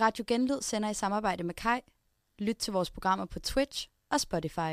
[0.00, 1.80] Radio Genlyd sender i samarbejde med Kai.
[2.38, 4.72] Lyt til vores programmer på Twitch og Spotify.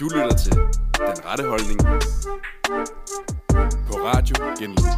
[0.00, 1.80] Du lytter til Den Rette Holdning
[3.86, 4.90] på Radio Genlyd.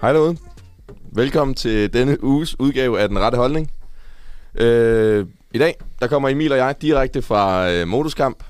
[0.00, 0.36] Hej derude.
[1.12, 3.70] Velkommen til denne uges udgave af Den Rette Holdning.
[4.54, 8.44] Øh, I dag der kommer Emil og jeg direkte fra øh, Moduskamp,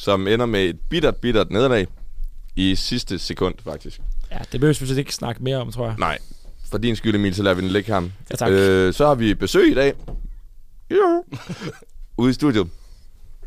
[0.00, 1.86] som ender med et bittert, bittert nederlag
[2.56, 4.00] i sidste sekund, faktisk.
[4.30, 5.94] Ja, det behøver vi selvfølgelig ikke snakke mere om, tror jeg.
[5.98, 6.18] Nej,
[6.70, 8.12] for din skyld, Emil, så lader vi den ligge ham.
[8.30, 8.50] Ja, tak.
[8.50, 9.94] Øh, så har vi besøg i dag.
[10.90, 11.20] Ja.
[12.18, 12.68] Ude i studiet.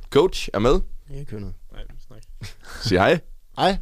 [0.09, 0.79] Coach er med.
[1.19, 1.55] Ikke noget.
[1.71, 2.21] Nej, snak.
[2.83, 3.19] Sig hej.
[3.57, 3.77] Hej.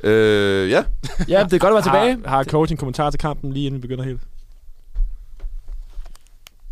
[0.00, 0.84] Øh, ja.
[1.28, 2.28] Ja, det er godt at være tilbage.
[2.28, 4.20] Har, har coach en kommentar til kampen, lige inden vi begynder helt?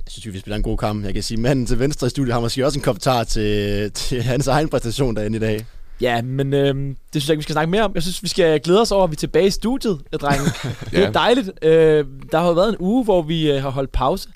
[0.07, 1.05] Jeg synes, vi spiller en god kamp.
[1.05, 4.23] Jeg kan sige, manden til venstre i studiet har måske også en kommentar til, til
[4.23, 5.67] hans egen præstation derinde i dag.
[6.01, 7.93] Ja, men øhm, det synes jeg ikke, vi skal snakke mere om.
[7.95, 10.45] Jeg synes, vi skal glæde os over, at vi er tilbage i studiet, øh, drenge.
[10.91, 11.11] Det er Ja.
[11.11, 11.51] dejligt.
[11.63, 14.29] Øh, der har jo været en uge, hvor vi øh, har holdt pause.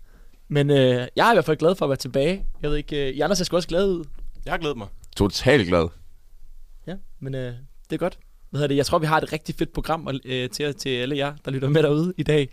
[0.48, 2.44] Men øh, jeg er i hvert fald glad for at være tilbage.
[2.62, 4.04] Jeg ved ikke, øh, I andre ser sgu også glade ud.
[4.44, 4.86] Jeg har glædet mig.
[5.16, 5.88] Totalt glad.
[6.86, 7.52] Ja, men øh,
[7.90, 8.18] det er godt.
[8.50, 8.76] Hvad hedder det?
[8.76, 11.68] Jeg tror, vi har et rigtig fedt program øh, til, til alle jer, der lytter
[11.68, 12.48] med derude i dag.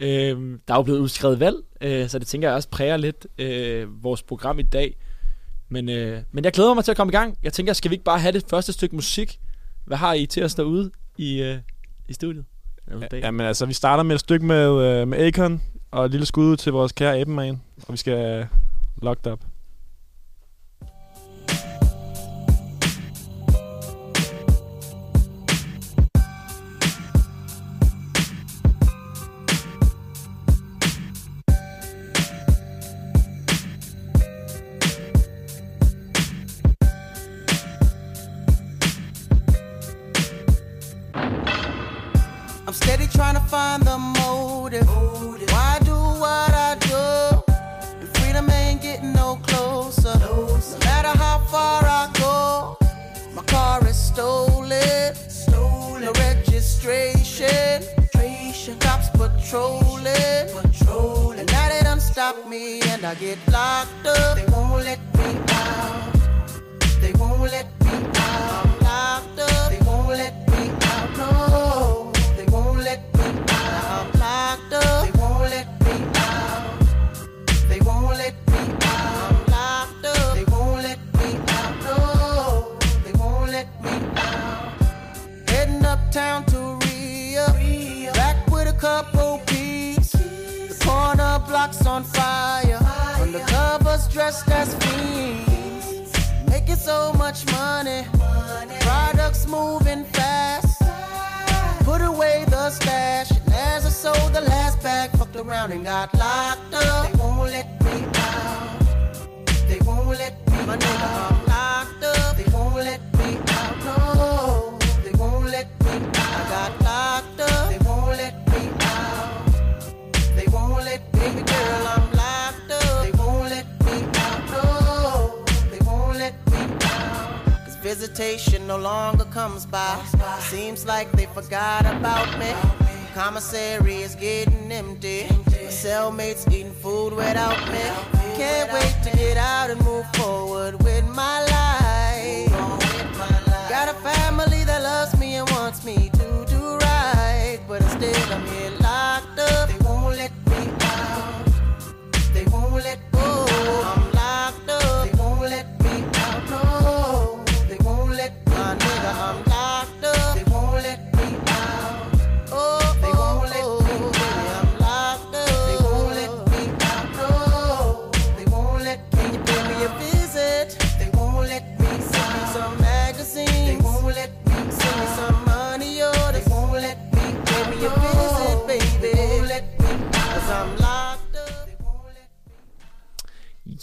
[0.00, 3.26] Øh, der er jo blevet udskrevet valg, øh, så det tænker jeg også præger lidt
[3.38, 4.96] øh, vores program i dag.
[5.68, 7.38] Men, øh, men jeg glæder mig til at komme i gang.
[7.42, 9.40] Jeg tænker, skal vi ikke bare have det første stykke musik?
[9.84, 11.58] Hvad har I til os derude i, øh,
[12.08, 12.44] i studiet?
[13.10, 13.20] Bag?
[13.20, 16.44] Jamen altså, vi starter med et stykke med, øh, med Akon, og et lille skud
[16.44, 17.62] ud til vores kære Abenman.
[17.86, 18.46] Og vi skal uh,
[19.02, 19.40] locked up.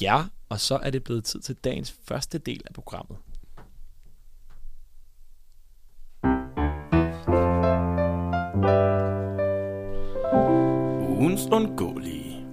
[0.01, 3.18] Ja, og så er det blevet tid til dagens første del af programmet.
[11.09, 12.45] Ugens undgåelige.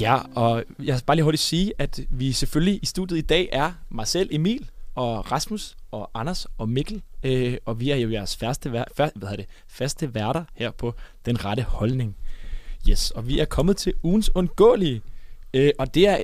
[0.00, 3.48] Ja, og jeg skal bare lige hurtigt sige, at vi selvfølgelig i studiet i dag
[3.52, 7.02] er mig selv, Emil, og Rasmus, og Anders og Mikkel.
[7.24, 10.94] Øh, og vi er jo jeres faste, vær- fa- hvad det, faste værter her på
[11.26, 12.16] Den Rette Holdning.
[12.88, 15.02] Yes, og vi er kommet til ugens undgåelige.
[15.54, 16.22] Øh, og det er,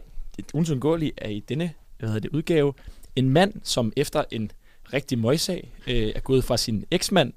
[0.55, 2.75] ugens undgåelige er i denne hvad hedder det, udgave.
[3.17, 4.51] En mand, som efter en
[4.93, 7.33] rigtig møjsag øh, er gået fra sin eksmand.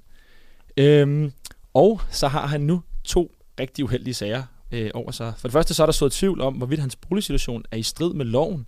[0.76, 1.32] Øhm,
[1.74, 5.32] og så har han nu to rigtig uheldige sager øh, over sig.
[5.38, 8.14] For det første så er der så tvivl om, hvorvidt hans boligsituation er i strid
[8.14, 8.66] med loven,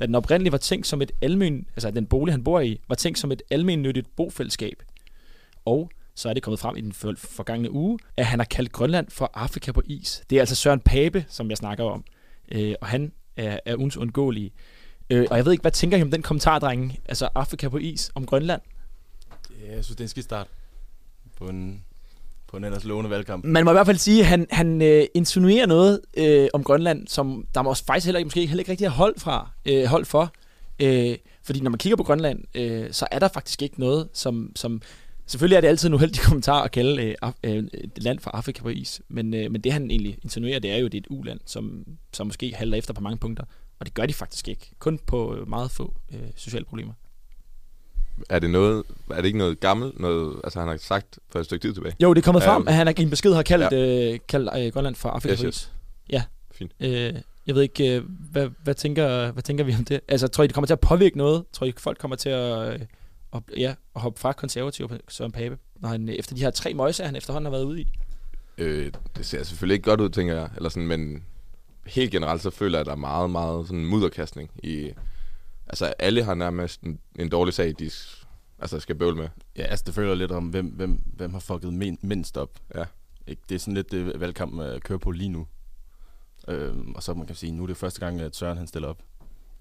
[0.00, 2.94] da den oprindeligt var tænkt som et almen, altså den bolig, han bor i, var
[2.94, 4.82] tænkt som et almennyttigt bofællesskab.
[5.64, 8.72] Og så er det kommet frem i den for- forgangne uge, at han har kaldt
[8.72, 10.22] Grønland for Afrika på is.
[10.30, 12.04] Det er altså Søren Pape, som jeg snakker om.
[12.52, 14.52] Øh, og han er, er uns undgåelig.
[15.10, 17.00] Øh, og jeg ved ikke, hvad tænker I om den kommentar, drenge?
[17.08, 18.60] Altså Afrika på is om Grønland?
[19.66, 20.46] Ja, jeg synes, det er en skidt start
[21.38, 21.84] på en,
[22.46, 23.44] på en ellers lovende valgkamp.
[23.44, 27.08] Man må i hvert fald sige, at han, han øh, insinuerer noget øh, om Grønland,
[27.08, 30.04] som der må også faktisk heller, måske heller ikke rigtig er hold, fra, øh, hold
[30.04, 30.32] for.
[30.80, 34.52] Øh, fordi når man kigger på Grønland, øh, så er der faktisk ikke noget, som...
[34.56, 34.82] som
[35.32, 38.30] selvfølgelig er det altid en uheldig kommentar at kalde øh, Af- øh, et land for
[38.30, 40.98] Afrika på is, men, øh, men det han egentlig insinuerer, det er jo, at det
[40.98, 43.44] er et uland, som, som måske halter efter på mange punkter.
[43.80, 44.70] Og det gør de faktisk ikke.
[44.78, 46.92] Kun på øh, meget få øh, sociale problemer.
[48.30, 51.44] Er det noget, er det ikke noget gammelt, noget, altså han har sagt for et
[51.44, 51.94] stykke tid tilbage?
[52.02, 54.12] Jo, det er kommet Ja, frem, at han i en besked har kaldt, ja.
[54.12, 55.72] øh, kaldt øh, Grønland for Afrika Yes, på is.
[56.10, 56.22] Ja.
[56.52, 56.72] Fint.
[56.80, 57.14] Øh,
[57.46, 58.02] jeg ved ikke, øh,
[58.32, 60.00] hvad, hvad, tænker, hvad tænker vi om det?
[60.08, 61.44] Altså, tror I, det kommer til at påvirke noget?
[61.52, 62.80] Tror I, folk kommer til at, øh,
[63.32, 67.04] at, ja, at hoppe fra konservativ Søren Pape, når han, efter de her tre møjser,
[67.04, 67.88] han efterhånden har været ude i?
[68.58, 70.50] Øh, det ser selvfølgelig ikke godt ud, tænker jeg.
[70.56, 71.24] Eller sådan, men
[71.86, 74.92] helt generelt så føler jeg, at der er meget, meget sådan mudderkastning i...
[75.66, 77.90] Altså, alle har nærmest en, en dårlig sag, de
[78.58, 79.28] altså, skal bøvle med.
[79.56, 82.58] Ja, altså det føler lidt om, hvem, hvem, hvem har fucket min, mindst op.
[82.74, 82.84] Ja.
[83.26, 83.42] Ikke?
[83.48, 85.46] Det er sådan lidt det, valgkampen øh, kører på lige nu.
[86.48, 88.88] Øhm, og så man kan sige, nu er det første gang, at Søren han stiller
[88.88, 89.02] op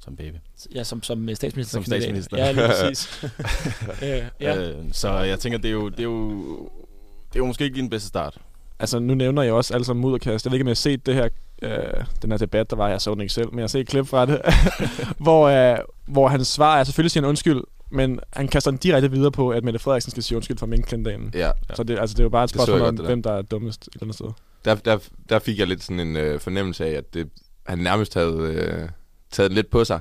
[0.03, 0.35] som baby.
[0.75, 1.77] Ja, som, som øh, statsminister.
[1.77, 2.37] Som statsminister.
[2.37, 3.23] Ja, lige præcis.
[4.03, 4.57] øh, ja.
[4.57, 6.29] Øh, så jeg tænker, det er jo, det er jo,
[7.29, 8.37] det er jo måske ikke den bedste start.
[8.79, 10.45] Altså, nu nævner jeg også alle sammen mudderkast.
[10.45, 11.29] Jeg ved ikke, om jeg har set det her,
[11.61, 12.89] øh, den her debat, der var.
[12.89, 14.41] Jeg så den ikke selv, men jeg har set et klip fra det.
[15.25, 19.11] hvor, øh, hvor hans svar er, selvfølgelig siger han undskyld, men han kaster den direkte
[19.11, 21.31] videre på, at Mette Frederiksen skal sige undskyld for minkklinddagen.
[21.33, 21.51] Ja.
[21.73, 23.93] Så det, altså, det er jo bare et spørgsmål om, hvem der er dummest et
[23.93, 24.27] eller andet sted.
[24.65, 24.97] Der, der,
[25.29, 27.29] der fik jeg lidt sådan en øh, fornemmelse af, at det,
[27.65, 28.89] han nærmest havde øh,
[29.31, 29.99] taget den lidt på sig.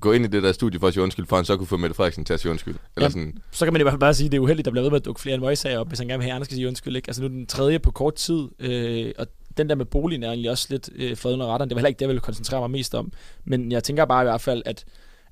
[0.00, 1.76] Gå ind i det der studie for at sige undskyld, for han så kunne få
[1.76, 2.74] Mette Frederiksen til at sige undskyld.
[2.96, 3.10] Eller Ja.
[3.10, 4.82] sådan, Så kan man i hvert fald bare sige, at det er uheldigt, der bliver
[4.82, 6.54] ved med at dukke flere møgsager op, hvis han gerne vil have, at andre skal
[6.54, 6.96] sige undskyld.
[6.96, 7.08] Ikke?
[7.08, 9.26] Altså nu er den tredje på kort tid, øh, og
[9.56, 11.68] den der med boligen er egentlig også lidt øh, fred under retterne.
[11.70, 13.12] Det var heller ikke det, jeg ville koncentrere mig mest om.
[13.44, 14.84] Men jeg tænker bare i hvert fald, at,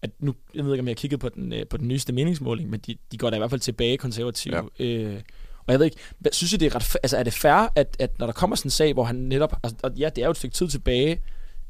[0.03, 2.13] at nu, jeg ved ikke, om jeg har kigget på den, øh, på den nyeste
[2.13, 4.57] meningsmåling, men de, de går da i hvert fald tilbage konservative.
[4.79, 4.85] Ja.
[4.85, 5.21] Øh,
[5.67, 7.97] og jeg ved ikke, hvad, synes I, det er, ret, altså, er det fair, at,
[7.99, 10.27] at når der kommer sådan en sag, hvor han netop, altså, og ja, det er
[10.27, 11.21] jo et stykke tid tilbage,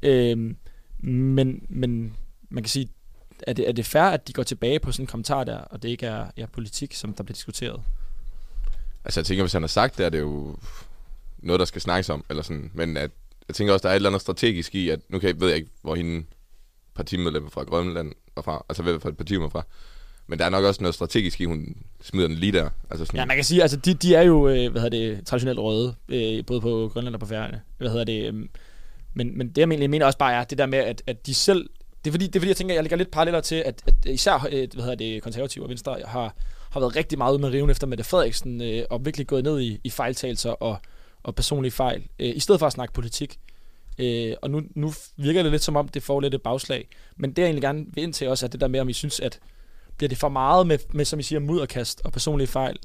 [0.02, 0.54] øh,
[1.12, 2.16] men, men
[2.50, 2.88] man kan sige,
[3.46, 5.82] er det, er det fair, at de går tilbage på sådan en kommentar der, og
[5.82, 7.80] det ikke er ja, politik, som der bliver diskuteret?
[9.04, 10.56] altså jeg tænker, hvis han har sagt det, er det jo
[11.38, 12.24] noget, der skal snakkes om.
[12.30, 12.70] Eller sådan.
[12.74, 13.10] Men at,
[13.48, 15.48] jeg tænker også, der er et eller andet strategisk i, at nu kan jeg, ved
[15.48, 16.26] jeg ikke, hvor hende
[16.94, 19.66] partimedlemmer fra Grønland var fra, altså hvad for et parti var fra.
[20.26, 22.70] Men der er nok også noget strategisk i, hun smider den lige der.
[22.90, 25.26] Altså sådan, Ja, man kan sige, altså de, de er jo, øh, hvad hedder det,
[25.26, 27.60] traditionelt røde, øh, både på Grønland og på Færøerne.
[27.78, 28.44] Hvad hedder det, øh,
[29.14, 31.34] men, men det jeg egentlig mener også bare er, det der med, at, at de
[31.34, 31.70] selv,
[32.04, 33.94] det er fordi, det er fordi jeg tænker, jeg lægger lidt paralleller til, at, at
[34.06, 36.34] især, øh, hvad hedder det, konservative og venstre har,
[36.70, 39.60] har været rigtig meget ude med riven efter Mette Frederiksen, øh, og virkelig gået ned
[39.60, 40.76] i, i fejltagelser og,
[41.22, 43.38] og personlige fejl, øh, i stedet for at snakke politik.
[43.98, 46.88] Øh, og nu, nu virker det lidt som om, det får lidt et bagslag.
[47.16, 48.92] Men det jeg egentlig gerne vil ind til også, er det der med, om I
[48.92, 49.40] synes, at
[49.96, 52.78] bliver det for meget med, med som I siger, mudderkast og personlige fejl,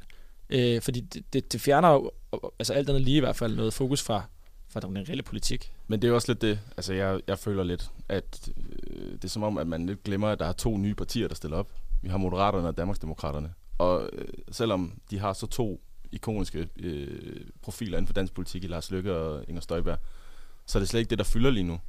[0.49, 2.11] Øh, fordi det, det, det fjerner jo,
[2.59, 4.23] altså alt andet lige i hvert fald, noget fokus fra,
[4.69, 5.71] fra den reelle politik.
[5.87, 8.49] Men det er jo også lidt det, altså jeg, jeg føler lidt, at
[8.87, 11.27] øh, det er som om, at man lidt glemmer, at der er to nye partier,
[11.27, 11.71] der stiller op.
[12.01, 13.53] Vi har Moderaterne og Danmarksdemokraterne.
[13.77, 18.67] Og øh, selvom de har så to ikoniske øh, profiler inden for dansk politik i
[18.67, 19.97] Lars Løkke og Inger Støjberg,
[20.65, 21.79] så er det slet ikke det, der fylder lige nu.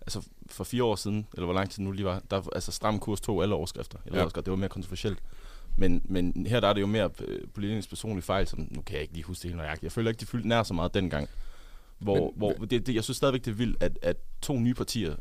[0.00, 2.98] Altså for fire år siden, eller hvor lang tid nu lige var, der altså stram
[2.98, 3.98] kurs to alle overskrifter.
[4.04, 4.24] Jeg ved Ja.
[4.24, 5.18] også godt, det var mere kontroversielt.
[5.76, 8.94] Men, men her der er det jo mere øh, politisk personlig fejl, som nu kan
[8.94, 9.82] jeg ikke lige huske det helt nøjagtigt.
[9.82, 11.28] Jeg føler ikke, de fyldte nær så meget dengang.
[12.02, 14.58] Hvor, Men- men, hvor det, det, jeg synes stadigvæk, det er vildt, at, at to
[14.60, 15.14] nye partier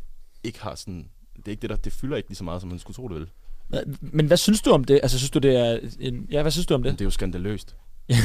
[0.44, 1.10] ikke har sådan...
[1.36, 3.08] Det er ikke det, der, det fylder ikke lige så meget, som man skulle tro,
[3.08, 3.30] det vil.
[3.74, 5.00] Hva- Men hvad synes du om det?
[5.04, 6.28] Altså, synes du, det er en...
[6.32, 6.92] Ja, hvad synes du om det?
[6.92, 7.76] det er jo skandaløst.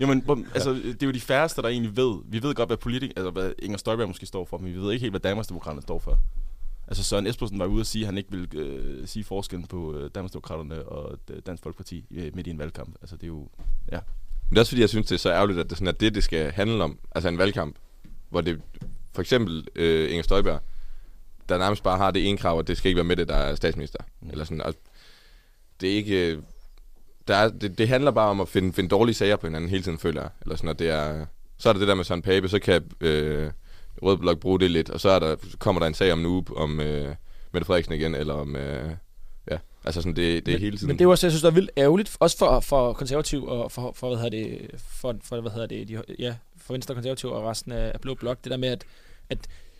[0.00, 2.18] jamen, jamen, altså, det er jo de færreste, der egentlig ved.
[2.26, 4.92] Vi ved godt, hvad, politik, altså, hvad Inger Støjberg måske står for, men vi ved
[4.92, 6.18] ikke helt, hvad Danmarksdemokraterne står for.
[6.88, 9.94] Altså Søren Espersen var ude at sige, at han ikke vil øh, sige forskellen på
[9.94, 12.94] øh, Danmarksdemokraterne og øh, Dansk Folkeparti øh, midt i en valgkamp.
[13.00, 13.48] Altså det er jo...
[14.52, 15.92] Men det er også fordi, jeg synes, det er så ærgerligt, at det sådan er
[15.92, 16.98] det, det skal handle om.
[17.14, 17.76] Altså en valgkamp,
[18.30, 18.60] hvor det
[19.14, 20.60] for eksempel øh, Inger Støjberg,
[21.48, 23.34] der nærmest bare har det ene krav, at det skal ikke være med det, der
[23.34, 23.98] er statsminister.
[24.20, 24.30] Mm.
[24.30, 24.74] Eller sådan, og
[25.80, 26.32] det er ikke...
[26.32, 26.42] øh,
[27.28, 29.82] Der er, det, det, handler bare om at finde, finde dårlige sager på hinanden hele
[29.82, 30.30] tiden, føler jeg.
[30.42, 31.26] Eller sådan, og det er,
[31.58, 33.50] så er der det der med Søren Pape, så kan øh,
[34.02, 36.18] Rød Blok bruge det lidt, og så, er der, så kommer der en sag om
[36.18, 37.14] en uge om øh,
[37.52, 38.56] Mette Frederiksen igen, eller om...
[38.56, 38.90] Øh,
[39.84, 40.88] altså sådan, det, det er men, hele tiden...
[40.88, 43.72] Men det er også, jeg synes, det er vildt ærgerligt, også for, for konservativ og
[43.72, 47.30] for, for, hvad hedder det, for, for, hvad hedder det, de, ja, for Venstre konservativ
[47.30, 48.84] og resten af, af Blå Blok, det der med, at,
[49.30, 49.38] at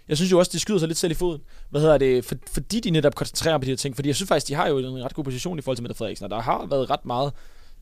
[0.08, 1.42] jeg synes jo også, de skyder sig lidt selv i foden.
[1.70, 2.24] Hvad hedder det?
[2.24, 3.94] For, fordi de netop koncentrerer på de her ting.
[3.94, 5.94] Fordi jeg synes faktisk, de har jo en ret god position i forhold til Mette
[5.94, 6.24] Frederiksen.
[6.24, 7.32] Og der har været ret meget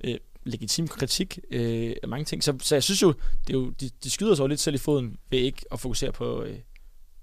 [0.04, 2.44] øh, legitim kritik øh, af mange ting.
[2.44, 3.14] Så, så jeg synes jo,
[3.46, 5.80] det er jo de, de skyder sig jo lidt selv i foden ved ikke at
[5.80, 6.58] fokusere på, øh,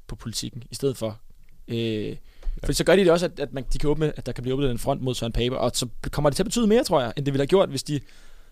[0.08, 1.20] på politikken i stedet for.
[1.68, 2.16] Øh,
[2.64, 4.42] fordi så gør de det også, at, at man, de kan åbne, at der kan
[4.42, 6.84] blive åbnet en front mod Søren Pape, og så kommer det til at betyde mere,
[6.84, 8.00] tror jeg, end det ville have gjort, hvis de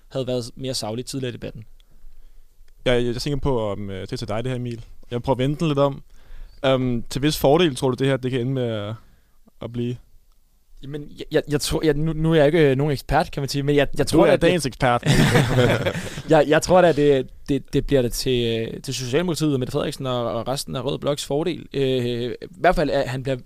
[0.08, 1.64] havde været mere savlige tidligere i debatten.
[2.86, 4.86] Jeg, jeg tænker på, om øh, det er til dig, det her, Emil.
[5.12, 6.04] Jeg prøver at vente lidt om.
[6.68, 8.94] Um, til hvis fordel tror du, det her det kan ende med at,
[9.62, 9.96] at blive?
[10.84, 13.42] Jamen, jeg, jeg, jeg tror, jeg, nu, nu er jeg ikke øh, nogen ekspert, kan
[13.42, 15.04] man sige, men jeg, jeg Du tror, er at det, dagens ekspert.
[16.30, 19.60] jeg, jeg tror da, at det, det, det bliver det til, øh, til Socialdemokratiet og
[19.60, 21.66] Mette Frederiksen og, og resten af Rød Bloks fordel.
[21.74, 23.38] Øh, I hvert fald, at han bliver...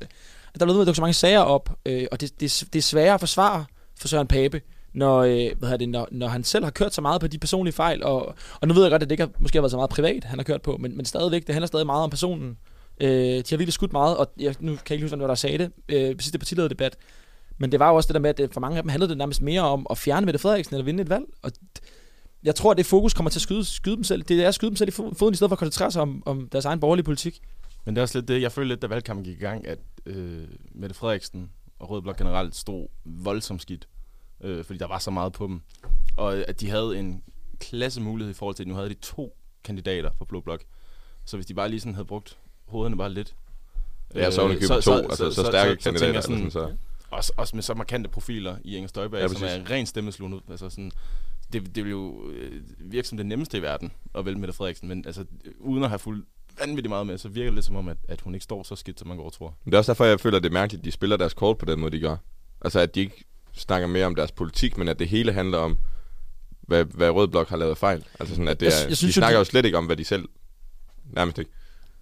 [0.59, 3.13] Der er blevet med, så mange sager op, øh, og det, det, det er sværere
[3.13, 3.65] at forsvare
[3.99, 4.61] for Søren Pape,
[4.93, 7.37] når, øh, hvad hedder det, når, når han selv har kørt så meget på de
[7.37, 9.71] personlige fejl, og, og nu ved jeg godt, at det ikke har, måske har været
[9.71, 12.09] så meget privat, han har kørt på, men, men stadigvæk, det handler stadig meget om
[12.09, 12.57] personen.
[13.01, 15.35] Øh, de har virkelig skudt meget, og jeg, nu kan jeg ikke huske, hvad der
[15.35, 16.97] sagde det øh, på sidste partilederdebat,
[17.57, 19.09] men det var jo også det der med, at det, for mange af dem handlede
[19.09, 21.51] det nærmest mere om at fjerne Mette Frederiksen eller vinde et valg, og
[22.43, 24.23] jeg tror, at det fokus kommer til at skyde, skyde dem selv.
[24.23, 26.23] Det er at skyde dem selv i foden, i stedet for at koncentrere sig om,
[26.25, 27.41] om deres egen borgerlige politik.
[27.89, 29.79] Men det er også lidt det, jeg føler lidt, da valgkampen gik i gang, at
[30.05, 33.87] øh, Mette Frederiksen og Rød Blok generelt stod voldsomt skidt.
[34.41, 35.61] Øh, fordi der var så meget på dem.
[36.17, 37.23] Og at de havde en
[37.59, 40.63] klasse mulighed i forhold til, at nu havde de to kandidater på Blå Blok.
[41.25, 43.35] Så hvis de bare lige sådan havde brugt hovederne bare lidt.
[44.15, 46.77] Ja, så ovenikøbet to, altså så stærke kandidater, tænker jeg eller sådan, så-
[47.11, 50.41] Også, også med så markante profiler i Inger Støjberg, Ja, som er ren stemmesluen ud.
[50.49, 50.91] Altså sådan,
[51.53, 54.87] det, det vil jo øh, virke som det nemmeste i verden at vælge Mette Frederiksen,
[54.87, 56.25] men altså, øh, uden at have fuldt
[56.59, 58.75] vanvittigt meget med, så virker det lidt som om, at, at hun ikke står så
[58.75, 59.55] skidt, som man går og tror.
[59.63, 61.33] Men det er også derfor, jeg føler, at det er mærkeligt, at de spiller deres
[61.33, 62.15] kort på den måde, de gør.
[62.61, 63.23] Altså, at de ikke
[63.53, 65.77] snakker mere om deres politik, men at det hele handler om,
[66.61, 68.05] hvad, hvad Rød Blok har lavet fejl.
[68.19, 69.77] Altså sådan, at det Jeg- er, jeg de synes jo, snakker de- jo slet ikke
[69.77, 70.29] om, hvad de selv...
[71.13, 71.51] Nærmest ikke.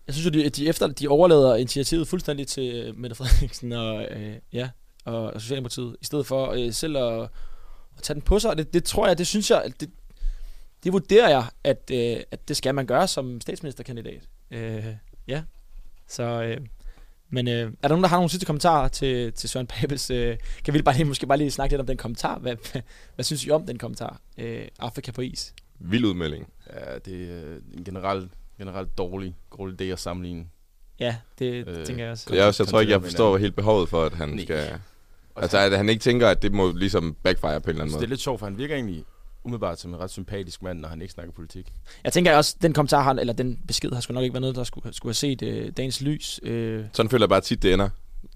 [0.08, 4.06] Jeg synes jo, de, de, efter, de overlader initiativet fuldstændig til øh, Mette Frederiksen og,
[4.06, 4.70] øh, ja,
[5.06, 7.22] og, Socialdemokratiet, i stedet for øh, selv at,
[7.98, 8.50] at tage den på sig.
[8.50, 9.90] Og det, det tror jeg, det synes jeg, at det,
[10.84, 14.22] det vurderer jeg, at, øh, at det skal man gøre som statsministerkandidat.
[14.52, 14.86] Øh,
[15.28, 15.44] ja,
[16.08, 16.24] så...
[16.24, 16.58] Øh,
[17.30, 20.10] men øh, er der nogen, der har nogle sidste kommentarer til, til Søren Papes?
[20.12, 22.40] Øh, kan vi bare lige, måske bare lige snakke lidt om den kommentar?
[22.40, 22.82] Hvad, hvad,
[23.16, 24.22] hvad synes I om den kommentar?
[24.38, 25.54] Øh, Afrika på is.
[25.80, 26.48] Vild udmelding.
[26.74, 30.46] Ja, det er en generelt, generelt dårlig, dårlig idé at sammenligne.
[31.00, 32.36] Ja, det Øh, tænker jeg også.
[32.36, 34.44] Jeg, også, jeg tror ikke, jeg forstår helt behovet for, at han Nej.
[34.44, 34.80] skal...
[35.36, 37.96] Altså, at han ikke tænker, at det må ligesom backfire på en eller anden Så
[37.96, 38.06] det måde.
[38.06, 39.04] er lidt sjovt, for han virker egentlig
[39.48, 41.74] umiddelbart som en ret sympatisk mand, når han ikke snakker politik.
[42.04, 44.56] Jeg tænker også, den kommentar, har, eller den besked, har sgu nok ikke været noget,
[44.56, 46.40] der skulle, skulle have set øh, dagens lys.
[46.44, 46.84] Øh.
[46.94, 47.90] Sådan føler jeg bare tit, det ender.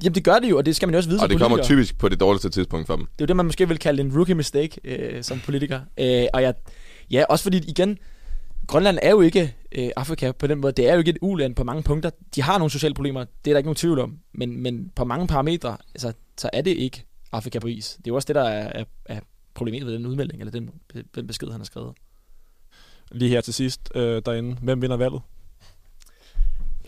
[0.03, 1.39] Jamen det gør det jo, og det skal man jo også vide Og som det
[1.39, 1.75] kommer politiker.
[1.75, 3.05] typisk på det dårligste tidspunkt for dem.
[3.05, 5.79] Det er jo det, man måske vil kalde en rookie mistake øh, som politiker.
[5.97, 6.53] Øh, og jeg,
[7.11, 7.97] ja, også fordi igen,
[8.67, 10.73] Grønland er jo ikke øh, Afrika på den måde.
[10.73, 12.09] Det er jo ikke et uland på mange punkter.
[12.35, 14.17] De har nogle sociale problemer, det er der ikke nogen tvivl om.
[14.33, 17.89] Men, men på mange parametre, altså, så er det ikke Afrika på is.
[17.97, 19.19] Det er jo også det, der er, er, er
[19.53, 20.69] problemet ved den udmelding, eller den,
[21.15, 21.93] den besked, han har skrevet.
[23.11, 24.57] Lige her til sidst øh, derinde.
[24.61, 25.21] Hvem vinder valget?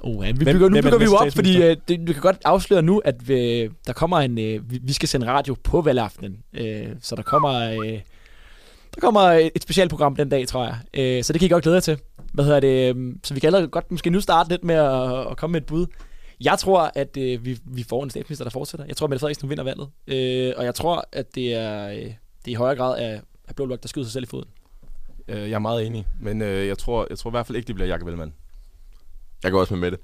[0.01, 2.07] Oh, ja, vi Hvem- bygger, nu hvem er bygger vi jo op, fordi øh, det,
[2.07, 5.55] du kan godt afsløre nu, at øh, der kommer en, øh, vi, skal sende radio
[5.63, 6.37] på valgaftenen.
[6.53, 7.99] Øh, så der kommer, øh,
[8.95, 10.77] der kommer et, specialprogram den dag, tror jeg.
[10.93, 11.97] Øh, så det kan I godt glæde jer til.
[12.33, 12.95] Hvad hedder det?
[12.95, 15.61] øh, Så vi kan allerede godt måske nu starte lidt med at, at komme med
[15.61, 15.85] et bud.
[16.41, 18.85] Jeg tror, at øh, vi, vi får en statsminister, der fortsætter.
[18.85, 19.87] Jeg tror, at Mette Frederiksen vinder valget.
[20.07, 22.11] Øh, og jeg tror, at det er, øh,
[22.45, 24.49] det er i højere grad af, af Blå Blok, der skyder sig selv i foden.
[25.27, 27.67] Øh, jeg er meget enig, men øh, jeg, tror, jeg tror i hvert fald ikke,
[27.67, 28.33] det bliver Jakob Ellemann.
[29.43, 29.97] Jeg går også med Mette.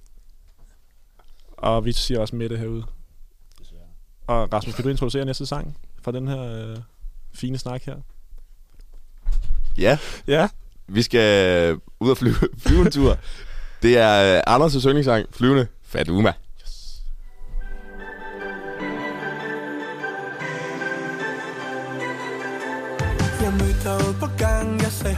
[1.57, 2.83] Og vi siger også Mette herude.
[4.27, 6.77] Og Rasmus, kan du introducere næste sang fra den her øh,
[7.33, 7.95] fine snak her?
[9.77, 10.47] Ja, Ja.
[10.87, 13.17] vi skal ud og flyve, flyve en tur.
[13.81, 16.33] Det er øh, Anders' yndlingssang, Flyvende Fatuma.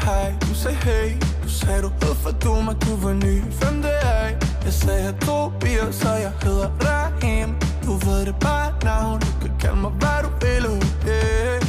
[0.05, 1.09] Hej, du sagde hey.
[1.43, 4.27] Du sagde du hed for du mig, du var ny, hvem det er?
[4.65, 7.49] Jeg sagde jeg Tobias, så jeg hedder Rahim.
[7.85, 10.65] Du ved det bare navn, du kan kalde mig hvad du vil
[11.07, 11.61] yeah.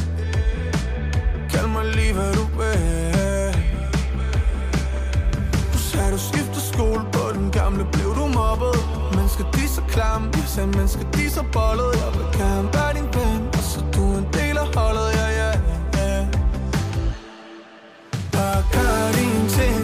[1.51, 3.53] Kald mig lige hvad du vil.
[5.73, 8.75] Du sagde du skifter skole på den gamle, blev du mobbet?
[9.15, 13.09] Mennesker de så klamme, jeg sagde mennesker de så bollet Jeg vil gerne være din
[13.15, 13.42] ven,
[18.71, 19.11] Bare
[19.57, 19.82] gør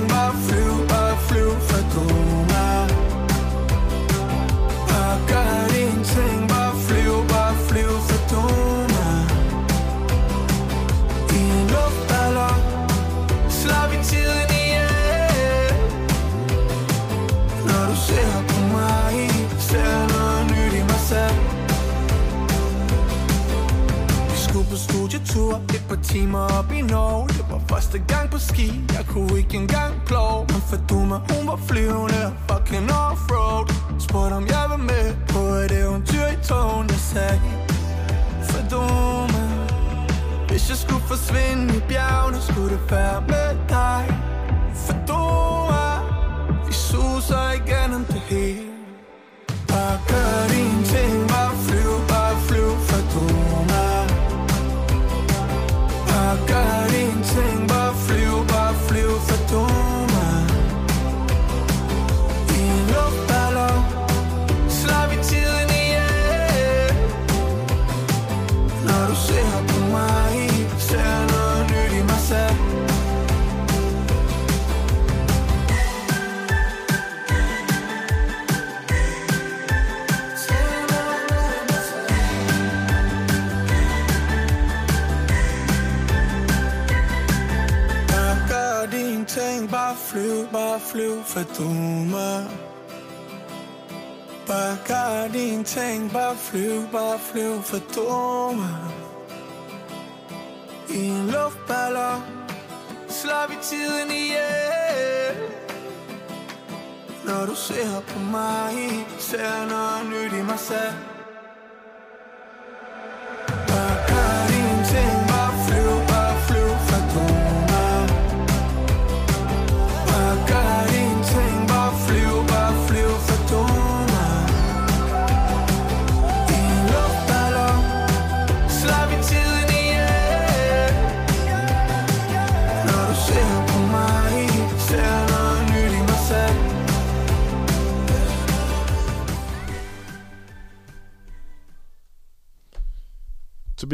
[97.69, 98.28] for door.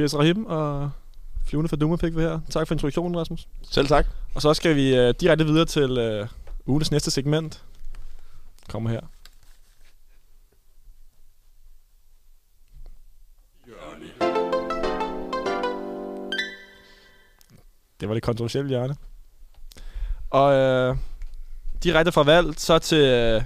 [0.05, 0.91] Tobias Rahim og
[1.45, 2.39] Flyvende for Dumme fik vi her.
[2.49, 3.47] Tak for introduktionen, Rasmus.
[3.71, 4.05] Selv tak.
[4.35, 6.27] Og så skal vi uh, direkte videre til uh,
[6.65, 7.63] ugens næste segment.
[8.69, 8.99] Kommer her.
[17.99, 18.95] Det var det kontroversielle hjørne.
[20.29, 20.97] Og uh,
[21.83, 23.43] direkte fra valg, så til uh,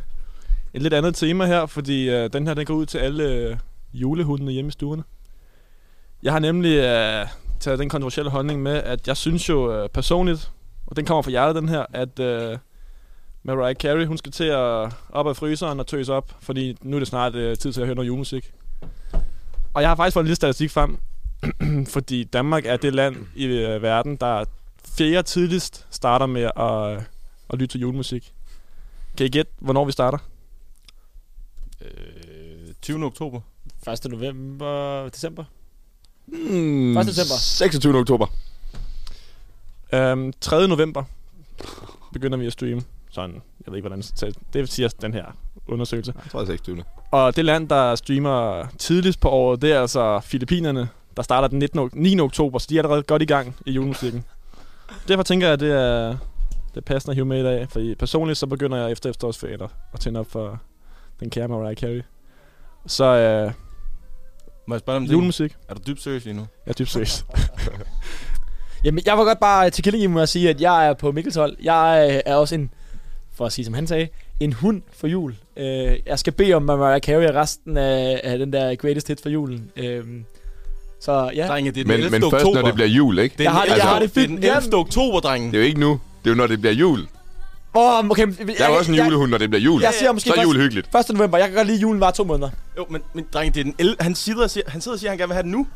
[0.74, 3.58] et lidt andet tema her, fordi uh, den her den går ud til alle uh,
[4.02, 5.04] julehundene hjemme i stuerne.
[6.24, 7.30] Jeg har nemlig uh,
[7.60, 10.52] taget den kontroversielle holdning med, at jeg synes jo uh, personligt,
[10.88, 12.60] og den kommer fra hjertet den her, at uh,
[13.44, 17.00] Mariah Carey, hun skal til at op af fryseren og tøse op, fordi nu er
[17.00, 18.52] det snart uh, tid til at høre noget julemusik.
[19.74, 20.98] Og jeg har faktisk fået en lille statistik frem,
[21.96, 24.46] fordi Danmark er det land i uh, verden, der
[24.98, 27.04] fjerde tidligst starter med at, uh,
[27.50, 28.34] at lytte til julemusik.
[29.18, 30.18] Kan I gætte, hvornår vi starter?
[31.82, 33.06] Øh, 20.
[33.06, 33.42] oktober.
[33.88, 34.12] 1.
[34.12, 35.44] november, december.
[36.32, 37.06] Hmm, 1.
[37.08, 37.36] december.
[37.40, 37.96] 26.
[38.00, 38.28] oktober.
[39.94, 40.68] Um, 3.
[40.68, 41.04] november
[42.14, 42.82] begynder vi at streame.
[43.12, 45.26] Sådan, jeg ved ikke, hvordan så det siger den her
[45.68, 46.14] undersøgelse.
[46.24, 46.84] Jeg tror, det er 26.
[47.12, 51.60] Og det land, der streamer tidligst på året, det er altså Filippinerne, der starter den
[51.60, 51.80] 19.
[51.80, 52.20] ok- 9.
[52.20, 54.24] oktober, så de er allerede godt i gang i julemusikken.
[55.08, 56.08] Derfor tænker jeg, at det er,
[56.70, 59.62] det er passende at hive med i dag, fordi personligt så begynder jeg efter efterårsferien
[59.62, 60.60] at, at tænde op for
[61.20, 62.02] den kære Mariah Carey.
[62.88, 63.52] Så øh,
[64.70, 65.14] Må jeg spørge dig om det?
[65.14, 66.42] julemusik, Er du dybt seriøs lige nu?
[66.66, 67.26] jeg er dybt seriøs.
[68.84, 71.36] Jamen, jeg var godt bare til Killing med at sige, at jeg er på Mikkels
[71.36, 71.56] hold.
[71.64, 72.70] Jeg øh, er også en,
[73.38, 74.08] for at sige som han sagde,
[74.40, 75.36] en hund for jul.
[75.58, 79.30] Øh, jeg skal bede om Mariah Carey resten af, af den der greatest hit for
[79.30, 79.72] julen.
[79.78, 80.04] Øh,
[81.02, 82.12] så ja, Drenge, det er den Men, 11.
[82.12, 82.38] men oktober.
[82.44, 83.34] først, når det bliver jul, ikke?
[83.34, 84.42] Det er, Jeg har det- altså, jeg har det det er fint.
[84.44, 84.76] den 11.
[84.76, 85.48] oktober, drenge.
[85.52, 85.90] Det er jo ikke nu.
[86.24, 87.08] Det er jo, når det bliver jul.
[87.74, 89.82] Oh, okay, jeg, Der er jo også en julehund, når det bliver jul.
[89.82, 90.88] jeg siger måske Så er først- jul hyggeligt.
[91.10, 91.16] 1.
[91.16, 91.38] november.
[91.38, 92.50] Jeg kan godt lide, julen var to måneder.
[92.78, 93.96] Jo, men, men drenge, det er den 11.
[94.00, 95.68] Han, sidder og siger, han sidder og siger, at han gerne vil have den nu.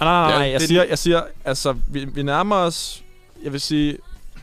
[0.00, 2.56] Ah, nej, nej, Ja, nej, jeg det er siger, jeg siger, altså, vi, vi nærmer
[2.56, 3.02] os,
[3.44, 3.96] jeg vil sige...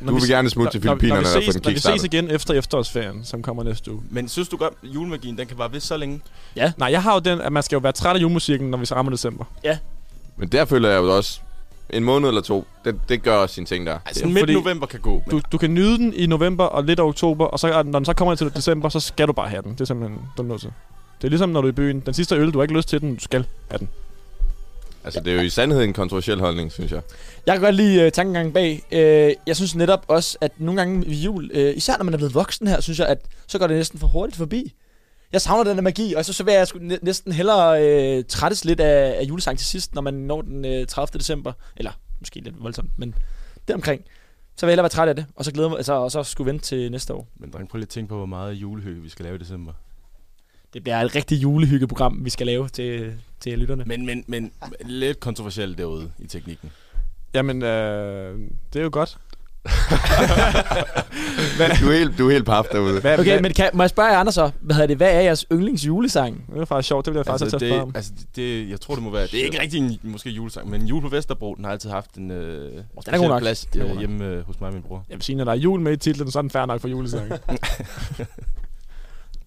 [0.07, 1.69] Du vil gerne smutte til når- når- Filippinerne når og vi få ses, den Når
[1.69, 2.01] vi kickstartet.
[2.01, 4.01] ses igen efter efterårsferien, som kommer næste uge.
[4.09, 6.21] Men synes du godt, at julemagien den kan bare ved så længe?
[6.77, 8.85] Nej, jeg har jo den, at man skal jo være træt af julemusikken, når vi
[8.85, 9.45] så rammer december.
[10.37, 11.39] Men der føler jeg jo også,
[11.93, 13.99] en måned eller to, det, det gør også sine ting der.
[14.05, 15.23] Altså, midt fordi- november kan gå.
[15.31, 18.05] Du, du kan nyde den i november og lidt af oktober, og så, når den
[18.05, 19.71] så kommer til december, så skal du bare have den.
[19.71, 20.69] Det er simpelthen, du er nødt til.
[21.21, 21.99] Det er ligesom, når du er i byen.
[21.99, 23.89] Den sidste øl, du har ikke lyst til den, du skal have den.
[25.03, 27.01] Altså, det er jo i sandhed en kontroversiel holdning, synes jeg.
[27.45, 28.83] Jeg kan godt lide uh, tankegangen bag.
[28.91, 28.97] Uh,
[29.47, 32.33] jeg synes netop også, at nogle gange ved jul, uh, især når man er blevet
[32.35, 34.73] voksen her, synes jeg, at så går det næsten for hurtigt forbi.
[35.33, 38.25] Jeg savner den der magi, og så, så vil jeg sgu næ- næsten hellere uh,
[38.27, 41.17] trættes lidt af, af julesang til sidst, når man når den uh, 30.
[41.19, 41.53] december.
[41.77, 43.15] Eller måske lidt voldsomt, men
[43.67, 44.01] det omkring.
[44.55, 46.23] Så vil jeg hellere være træt af det, og så glæde mig, altså, og så
[46.23, 47.27] skulle vente til næste år.
[47.39, 49.73] Men drenge, prøv lige at tænke på, hvor meget julehygge vi skal lave i december.
[50.73, 53.83] Det bliver et rigtig julehyggeprogram, vi skal lave til, til lytterne.
[53.85, 54.51] Men, men, men
[54.85, 56.71] lidt kontroversielt derude i teknikken.
[57.33, 58.39] Jamen, øh,
[58.73, 59.17] det er jo godt.
[61.81, 63.01] Du er helt, du er helt paf derude.
[63.01, 64.51] Hvad, Okay, hvad, men kan, må jeg spørge jer andre så?
[64.61, 66.45] Hvad, hedder det, hvad er jeres yndlings julesang?
[66.53, 67.87] Det er faktisk sjovt, det jeg faktisk Altså, spørge om.
[67.91, 69.27] det, altså det, jeg tror, det må være...
[69.27, 72.15] Det er ikke rigtig en måske julesang, men Jul på Vesterbro, den har altid haft
[72.15, 73.31] en øh, Den er god øh,
[73.89, 73.99] nok.
[73.99, 75.05] hjemme øh, hos mig og min bror.
[75.09, 76.81] Jeg vil sige, når der er jul med i titlen, så er den fair nok
[76.81, 77.31] for julesangen.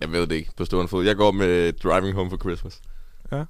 [0.01, 1.05] Jeg ved det ikke på stående fod.
[1.05, 2.81] Jeg går med Driving Home for Christmas.
[3.31, 3.47] Det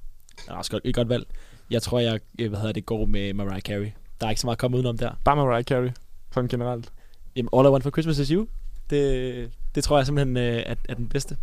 [0.49, 1.27] er også godt, et godt valg.
[1.71, 3.91] Jeg tror, jeg øh, hvad hedder det, går med Mariah Carey.
[4.21, 5.11] Der er ikke så meget at komme udenom der.
[5.25, 5.91] Bare Mariah Carey,
[6.35, 6.93] sådan generelt.
[7.37, 8.47] Jamen, All I Want for Christmas is You.
[8.91, 11.37] Det, det tror jeg simpelthen øh, er, er den bedste.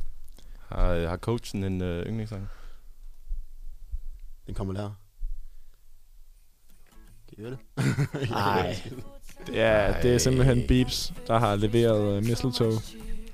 [0.67, 2.47] Har, øh, har coachen en øh, yndlingssang?
[4.47, 4.91] Den kommer der.
[7.29, 7.59] Kan I høre det?
[8.29, 8.75] Nej.
[9.47, 12.73] Det er, det er simpelthen Beeps, der har leveret uh, Mistletoe.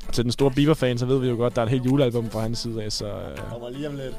[0.08, 2.30] Og til den store Bieber-fan, så ved vi jo godt, der er et helt julealbum
[2.30, 3.32] fra hans side af, så...
[3.32, 4.15] Uh, Kommer lige om lidt.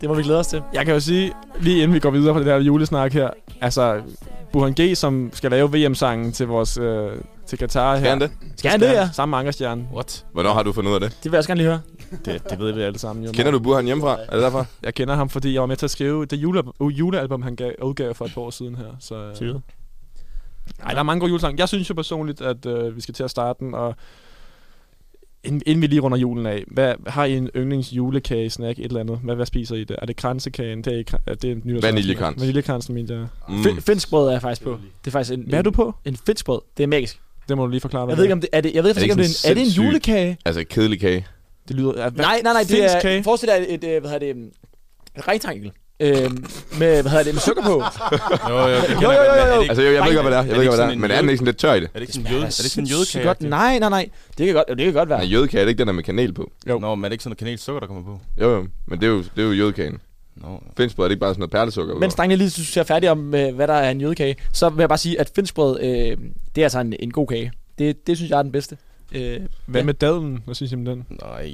[0.00, 0.62] Det må vi glæde os til.
[0.74, 4.02] jeg kan jo sige, lige inden vi går videre på det der julesnak her, altså,
[4.52, 6.78] Burhan G, som skal lave VM-sangen til vores...
[6.78, 7.10] Uh,
[7.46, 7.98] til Katar her.
[7.98, 8.30] Skal han det?
[8.56, 9.08] Skal han det, ja?
[9.12, 9.88] Sammen med Ankerstjerne.
[9.92, 10.26] What?
[10.32, 11.10] Hvornår har du fundet ud af det?
[11.10, 11.80] Det vil jeg også gerne lige høre.
[12.24, 13.32] Det, det ved vi alle sammen jo.
[13.32, 14.18] Kender du Burhan hjemmefra?
[14.28, 14.66] Er det derfor?
[14.82, 17.56] Jeg kender ham, fordi jeg var med til at skrive det jule, uh, julealbum, han
[17.56, 18.96] gav, udgav for et par år siden her.
[19.00, 19.54] Så, øh.
[20.78, 21.60] Nej, der er mange gode julesange.
[21.60, 23.94] Jeg synes jo personligt, at øh, vi skal til at starte den, og
[25.44, 28.84] inden, inden vi lige runder julen af, hvad har I en yndlings julekage, snack, et
[28.84, 29.18] eller andet?
[29.24, 29.96] Hvad, hvad spiser I det?
[30.02, 30.84] Er det kransekagen?
[30.84, 31.82] Det er, ikke, er det en?
[31.82, 32.40] Vaniljekrans.
[32.40, 33.26] Vaniljekransen, min der.
[33.48, 33.54] Mm.
[33.54, 33.80] Mm.
[33.80, 34.70] Finsk brød er jeg faktisk på.
[34.70, 35.94] Det er faktisk en, Hvad er du på?
[36.04, 36.60] En finsk brød.
[36.76, 37.20] Det er magisk.
[37.48, 38.74] Det må du lige forklare, hvad Jeg ved ikke, om det er det.
[38.74, 40.38] Jeg ved faktisk ikke, om det er en, er det en julekage.
[40.44, 41.26] Altså kedelig kage.
[41.68, 41.92] det lyder...
[41.92, 42.10] Er?
[42.10, 42.62] Nej, nej, nej.
[42.68, 44.50] Det er, forestil dig et, et, øh, hvad hedder det,
[45.16, 45.72] et rektangel.
[46.02, 46.44] Øhm,
[46.78, 47.82] med, hvad hedder det, med sukker på.
[48.50, 49.62] Jo, jo, det Jo, jo, jo, godt, men jo.
[49.64, 50.42] er Altså, jeg, jeg ved ikke, hvad det er.
[50.42, 50.92] Jeg ved ikke, hvad det sådan er.
[50.92, 51.84] en Men er den ikke sådan lidt tør i det?
[51.86, 52.44] Er det ikke sådan en jøde?
[52.44, 53.24] Er det ikke sådan en jødekage?
[53.24, 53.40] godt.
[53.42, 54.08] Nej, nej, nej.
[54.38, 55.18] Det kan godt, det kan godt være.
[55.18, 56.50] Nej, jødekage er det ikke den der med kanel på.
[56.68, 56.78] Jo.
[56.78, 58.20] Nå, men er det ikke sådan noget kanelsukker, der kommer på?
[58.40, 58.66] Jo, jo.
[58.86, 59.98] Men det er jo, det er jo jødekagen.
[60.36, 60.62] Nå.
[60.76, 61.94] Finskbrød er det ikke bare sådan noget perlesukker?
[61.94, 64.68] Mens drengene lige synes, jeg er færdig om, øh, hvad der er en jødekage, så
[64.68, 66.16] vil jeg bare sige, at finskbrød, øh,
[66.54, 67.52] det er altså en, en god kage.
[67.78, 68.76] Det, det synes jeg er den bedste.
[69.12, 69.84] Øh, Hvad ja.
[69.86, 70.42] med dadlen?
[70.44, 71.06] Hvad synes I om den?
[71.22, 71.52] Nej.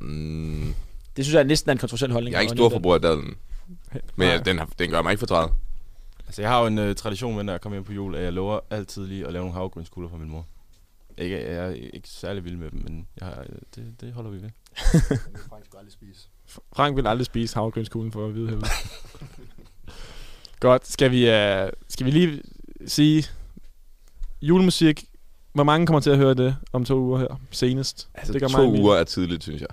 [0.00, 0.74] Mm,
[1.16, 2.32] Det synes jeg næsten er en kontroversiel holdning.
[2.32, 3.34] jeg er ikke stor forbruger af dadlen.
[4.16, 5.52] Men ja, den, den gør mig ikke fortrædet.
[6.26, 8.22] Altså, jeg har jo en øh, tradition med, når jeg kommer hjem på jul, at
[8.22, 10.46] jeg lover altid lige at lave nogle havgrønskugler for min mor.
[11.18, 14.30] Ikke, jeg er ikke særlig vild med dem, men jeg har, øh, det, det holder
[14.30, 14.50] vi ved.
[15.48, 16.28] Frank skulle aldrig spise.
[16.72, 18.66] Frank vil aldrig spise havgrønskuglen for at vide herude.
[20.60, 22.42] Godt, skal vi, uh, skal vi lige
[22.86, 23.24] sige
[24.42, 25.04] julemusik.
[25.52, 28.08] Hvor mange kommer til at høre det om to uger her senest?
[28.14, 29.68] Altså, det gør to mig uger er tidligt, synes jeg.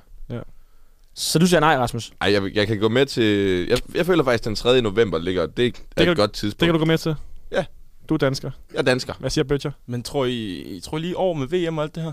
[1.20, 2.12] Så du siger nej, Rasmus?
[2.22, 3.24] Ej, jeg, jeg kan gå med til...
[3.70, 4.82] Jeg, jeg føler faktisk, at den 3.
[4.82, 5.46] november ligger...
[5.46, 6.60] Det, det er kan et du- godt tidspunkt.
[6.60, 7.16] Det kan du gå med til?
[7.52, 7.66] Ja.
[8.10, 8.52] Du er dansker.
[8.74, 9.14] Jeg er dansker.
[9.20, 9.72] Hvad siger Butcher?
[9.86, 12.12] Men tror I, I tror lige over med VM og alt det her?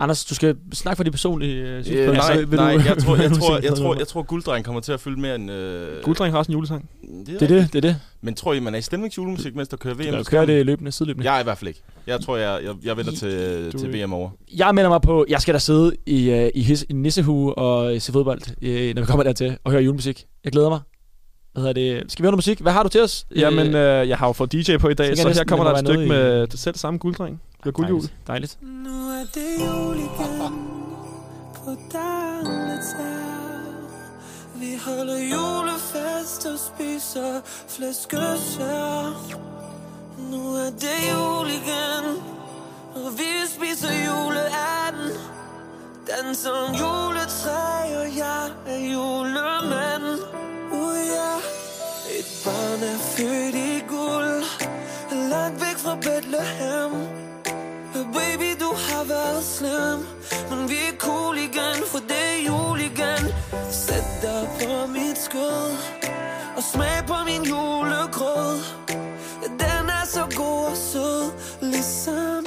[0.00, 2.12] Anders, du skal snakke for de personlige øh, Øh, synspunkter.
[2.14, 4.80] nej, Så vil nej, du- jeg tror, jeg tror, jeg tror, jeg tror, gulddreng kommer
[4.80, 5.50] til at fylde mere end...
[5.50, 6.90] Øh, Gulddreng har også en julesang.
[7.26, 7.96] Det Det er det, det er det.
[8.20, 10.16] Men tror I, man er i stemningsjulemusik, mens der kører VM?
[10.18, 11.28] Du kører det løbende, sideløbende.
[11.30, 11.82] Jeg er i hvert fald ikke.
[12.06, 14.30] Jeg tror, jeg, jeg, jeg venter til, Du til er- VM over.
[14.56, 18.02] Jeg melder mig på, jeg skal da sidde i, øh, i, his, i nissehue og
[18.02, 20.24] se fodbold, øh, når vi kommer dertil, og høre julemusik.
[20.44, 20.80] Jeg glæder mig.
[21.54, 22.12] Hvad hedder det?
[22.12, 22.60] Skal vi høre noget musik?
[22.60, 23.26] Hvad har du til os?
[23.36, 25.72] Jamen, øh, jeg har jo fået DJ på i dag, tænker så her kommer der
[25.72, 27.40] et stykke i- med det selv samme gulddreng.
[27.62, 28.00] Det er guldjul.
[28.26, 28.58] Dejligt.
[28.62, 28.84] Dejligt.
[28.84, 30.52] Nu er det jul igen
[31.54, 31.70] På
[34.60, 39.02] Vi holder julefest og spiser flæskesvær
[40.30, 42.04] Nu er det jul igen
[42.94, 45.16] Og vi spiser juleanden
[46.10, 50.18] Danser om juletræ Og jeg er julemand
[50.84, 51.40] Uh
[52.18, 54.44] Et barn er født i guld.
[55.30, 56.92] Langt væk fra Bethlehem.
[58.12, 59.98] Baby, du har været slem.
[60.50, 63.24] Men vi er cool igen, for det er jul igen.
[63.70, 65.76] Sæt dig på mit skød.
[66.56, 68.58] Og smag på min julegrød.
[69.42, 71.32] Den er så god og sød.
[71.60, 72.43] Ligesom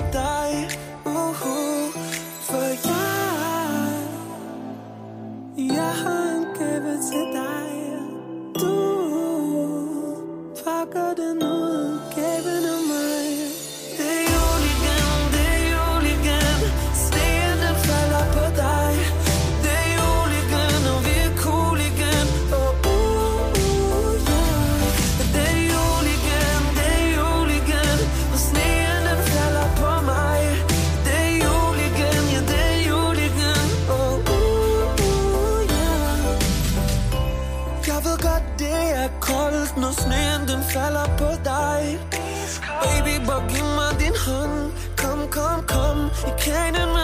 [46.22, 46.97] kom i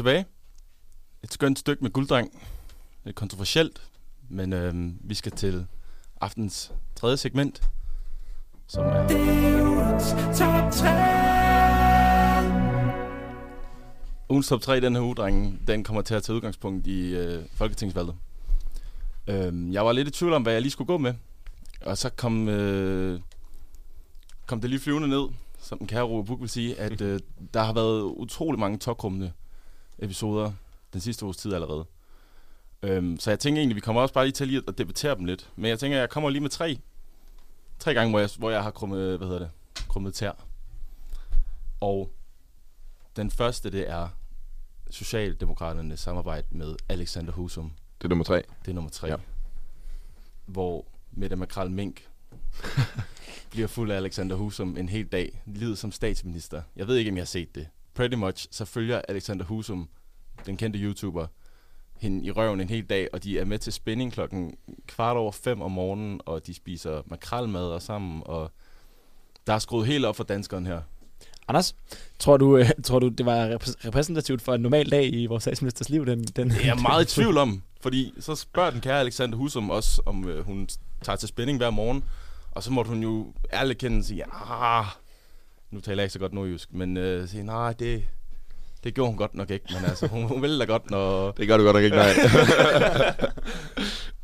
[0.00, 0.26] tilbage.
[1.22, 2.42] Et skønt stykke med gulddreng.
[3.04, 3.82] Lidt kontroversielt,
[4.28, 5.66] men øhm, vi skal til
[6.20, 7.70] aftens tredje segment,
[8.66, 9.02] som er...
[9.58, 10.90] Julens top 3
[14.28, 17.14] Ugens top 3 i den her uge, drenge, den kommer til at tage udgangspunkt i
[17.14, 18.14] øh, Folketingsvalget.
[19.26, 21.14] Øhm, jeg var lidt i tvivl om, hvad jeg lige skulle gå med.
[21.80, 23.20] Og så kom, øh,
[24.46, 27.20] kom det lige flyvende ned, som den kære Robert Buk vil sige, at øh,
[27.54, 29.32] der har været utrolig mange tokrummende
[30.00, 30.52] episoder
[30.92, 31.84] den sidste uges tid allerede.
[32.82, 35.24] Øhm, så jeg tænker egentlig, vi kommer også bare lige til lige at debattere dem
[35.24, 35.50] lidt.
[35.56, 36.78] Men jeg tænker, jeg kommer lige med tre.
[37.78, 39.50] Tre gange, hvor jeg, hvor jeg har krummet, hvad hedder det,
[39.88, 40.32] krummet tær.
[41.80, 42.10] Og
[43.16, 44.08] den første, det er
[44.90, 47.72] Socialdemokraternes samarbejde med Alexander Husum.
[47.98, 48.42] Det er nummer tre.
[48.64, 49.06] Det er nummer tre.
[49.08, 49.16] Ja.
[50.46, 52.08] Hvor Mette Makrel Mink
[53.50, 55.42] bliver fuld af Alexander Husum en hel dag.
[55.46, 56.62] Livet som statsminister.
[56.76, 57.68] Jeg ved ikke, om jeg har set det.
[58.00, 59.88] Pretty much, så følger Alexander Husum,
[60.46, 61.26] den kendte YouTuber,
[61.98, 64.54] hende i røven en hel dag, og de er med til spænding klokken
[64.86, 68.50] kvart over fem om morgenen, og de spiser makrelmad og sammen, og
[69.46, 70.80] der er skruet helt op for danskeren her.
[71.48, 71.74] Anders,
[72.18, 75.42] tror du, øh, tror du det var repræs- repræsentativt for en normal dag i vores
[75.42, 76.06] statsministers liv?
[76.06, 79.36] Den, den, Det er jeg meget i tvivl om, fordi så spørger den kære Alexander
[79.38, 80.68] Husum også, om øh, hun
[81.02, 82.04] tager til spænding hver morgen,
[82.50, 84.86] og så måtte hun jo ærligt kende og sige, ah,
[85.70, 88.04] nu taler jeg ikke så godt nordjysk, men øh, sige, nej, det,
[88.84, 91.30] det gjorde hun godt nok ikke, men altså, hun, hun ville da godt, når...
[91.38, 92.12] Det gør du godt nok ikke, nej.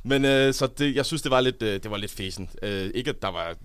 [0.11, 2.51] men øh, så det, jeg synes, det var lidt, øh, det var lidt fæsent.
[2.63, 3.57] Øh, ikke, at der var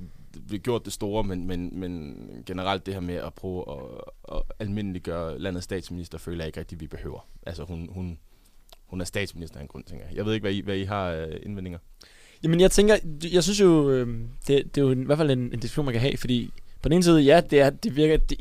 [0.50, 4.02] vi gjort det store, men, men, men generelt det her med at prøve at,
[4.36, 7.28] at almindeliggøre landets statsminister, føler jeg ikke rigtig, vi behøver.
[7.46, 8.18] Altså, hun, hun,
[8.86, 10.16] hun er statsminister af en grund, tænker jeg.
[10.16, 11.80] Jeg ved ikke, hvad I, hvad I har øh, indvendinger.
[12.44, 12.98] Jamen, jeg tænker,
[13.32, 14.08] jeg synes jo, øh,
[14.48, 16.90] det, det er jo i hvert fald en, en diskussion, man kan have, fordi på
[16.90, 18.38] den ene side, ja, det, er, det virker, det,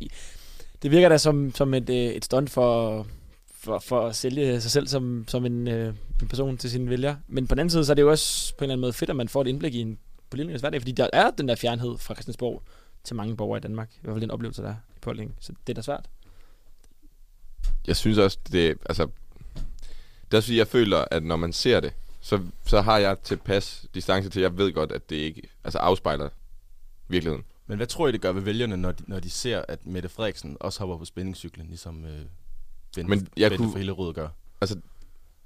[0.82, 3.06] det virker da som, som et, øh, et stunt for,
[3.54, 7.18] for, for at sælge sig selv som, som en, øh, en person til sine vælgere.
[7.28, 8.92] Men på den anden side, så er det jo også på en eller anden måde
[8.92, 9.98] fedt, at man får et indblik i en
[10.30, 12.62] politikers hverdag, fordi der er den der fjernhed fra Christiansborg
[13.04, 13.90] til mange borgere i Danmark.
[13.94, 15.36] I hvert fald den oplevelse, der er i pålægning.
[15.40, 16.04] Så det er da svært.
[17.86, 19.08] jeg synes også, det altså,
[20.30, 23.18] det er også fordi, jeg føler, at når man ser det, så, så har jeg
[23.22, 26.28] tilpas distance til, at jeg ved godt, at det ikke altså afspejler
[27.08, 27.44] virkeligheden.
[27.70, 30.08] Men hvad tror I, det gør ved vælgerne, når de, når de ser, at Mette
[30.08, 32.10] Frederiksen også hopper på spændingscyklen, ligesom øh,
[32.96, 34.28] Bente, Men jeg Bente kunne- for Hillerød gør?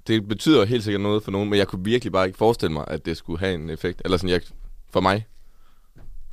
[0.07, 2.85] Det betyder helt sikkert noget for nogen, men jeg kunne virkelig bare ikke forestille mig,
[2.87, 4.01] at det skulle have en effekt.
[4.05, 4.41] Eller sådan, jeg,
[4.89, 5.25] for mig.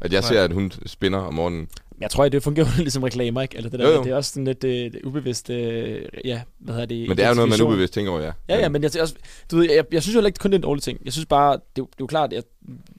[0.00, 0.28] At jeg Nej.
[0.28, 1.68] ser, at hun spinner om morgenen.
[2.00, 3.56] Jeg tror, at det fungerer jo ligesom reklamer, ikke?
[3.56, 4.02] Eller det der, Jo, jo.
[4.04, 7.08] det er også sådan lidt øh, ubevidst, øh, ja, hvad hedder det?
[7.08, 8.32] Men det er jo noget, man ubevidst tænker over, ja.
[8.48, 9.14] Ja, ja, men jeg, også,
[9.50, 11.00] du ved, jeg, jeg synes jo ikke kun, det er en dårlig ting.
[11.04, 12.44] Jeg synes bare, det, er jo- det er jo klart, at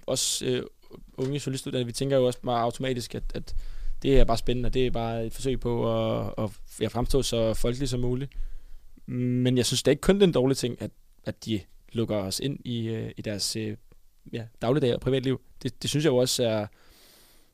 [0.08, 0.64] også øh,
[1.18, 3.56] unge journalistuddannede, vi tænker jo også bare automatisk, at, at
[4.02, 5.74] det er bare spændende, og det er bare et forsøg på
[6.18, 6.50] at, at
[6.80, 8.32] ja, fremstå så folkeligt som muligt.
[9.06, 10.92] Men jeg synes det er ikke kun den dårlige ting, at,
[11.26, 11.60] at de
[11.92, 13.78] lukker os ind i, øh, i deres øh,
[14.34, 15.42] ja, dagligdag og privatliv.
[15.64, 16.66] Det, det synes jeg jo også er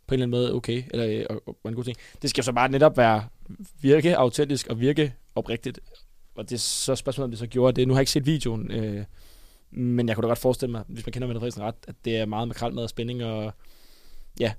[0.07, 1.97] på en eller anden måde okay, eller og, og, og en god ting.
[2.21, 3.27] Det skal jo så bare netop være
[3.81, 5.79] virke autentisk og virke oprigtigt.
[6.35, 7.87] Og det er så spørgsmålet, om det så gjorde det.
[7.87, 9.05] Nu har jeg ikke set videoen, øh,
[9.71, 12.17] men jeg kunne da godt forestille mig, hvis man kender Mette Frederiksen ret, at det
[12.17, 13.53] er meget makrelmad og spænding, og
[14.39, 14.53] ja,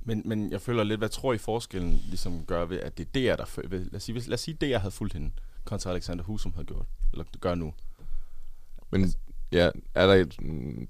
[0.00, 3.34] Men, men jeg føler lidt, hvad tror I forskellen ligesom gør ved, at det er
[3.34, 3.68] DR, der...
[3.68, 5.30] ved- Lad os sige, lad os sige DR havde fulgt hende,
[5.64, 7.74] kontra Alexander Husum havde gjort, eller gør nu.
[8.90, 9.12] Men
[9.52, 10.36] ja, er der, et,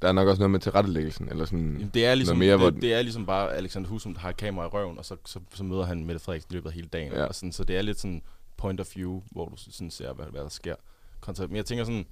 [0.03, 1.73] der er nok også noget med tilrettelæggelsen, eller sådan...
[1.73, 4.21] Jamen, det, er ligesom, mere, hvor det, den- det, er ligesom bare Alexander Husum, der
[4.21, 6.75] har kamera i røven, og så, så, så møder han Mette Frederiksen i løbet af
[6.75, 7.13] hele dagen.
[7.13, 7.19] Ja.
[7.19, 7.25] Ja.
[7.27, 8.23] Og sådan, så det er lidt sådan
[8.57, 10.75] point of view, hvor du sådan ser, hvad, hvad der sker.
[11.21, 12.07] Kontra, men jeg tænker sådan,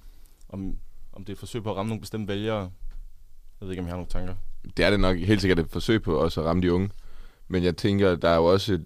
[0.49, 0.77] om,
[1.17, 2.59] om det er et forsøg på at ramme nogle bestemte vælgere.
[3.59, 4.35] Jeg ved ikke, om I har nogle tanker.
[4.77, 6.89] Det er det nok helt sikkert et forsøg på også at ramme de unge.
[7.47, 8.85] Men jeg tænker, der er jo også et,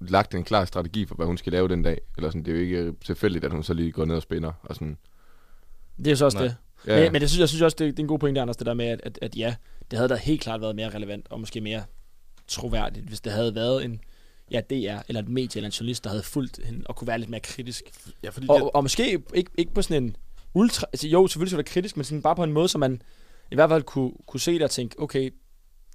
[0.00, 2.00] lagt en klar strategi for, hvad hun skal lave den dag.
[2.16, 4.52] Eller sådan, det er jo ikke tilfældigt, at hun så lige går ned og spænder.
[4.62, 4.98] Og sådan.
[5.98, 6.46] Det er jo så også Nej.
[6.46, 6.56] det.
[6.86, 8.56] Ja, Men, men det synes, jeg synes også, det, det er en god pointe, Anders,
[8.56, 9.54] det der med, at, at, at ja,
[9.90, 11.84] det havde da helt klart været mere relevant, og måske mere
[12.48, 14.00] troværdigt, hvis det havde været en
[14.50, 17.18] ja, DR, eller et medie, eller en journalist, der havde fulgt hende, og kunne være
[17.18, 17.82] lidt mere kritisk.
[18.22, 20.16] Ja, fordi Og, og måske ikke, ikke på sådan en
[20.56, 20.86] ultra...
[20.92, 23.02] Altså jo, selvfølgelig skal det være kritisk, men sådan bare på en måde, så man
[23.50, 25.30] i hvert fald kunne, kunne se det og tænke, okay,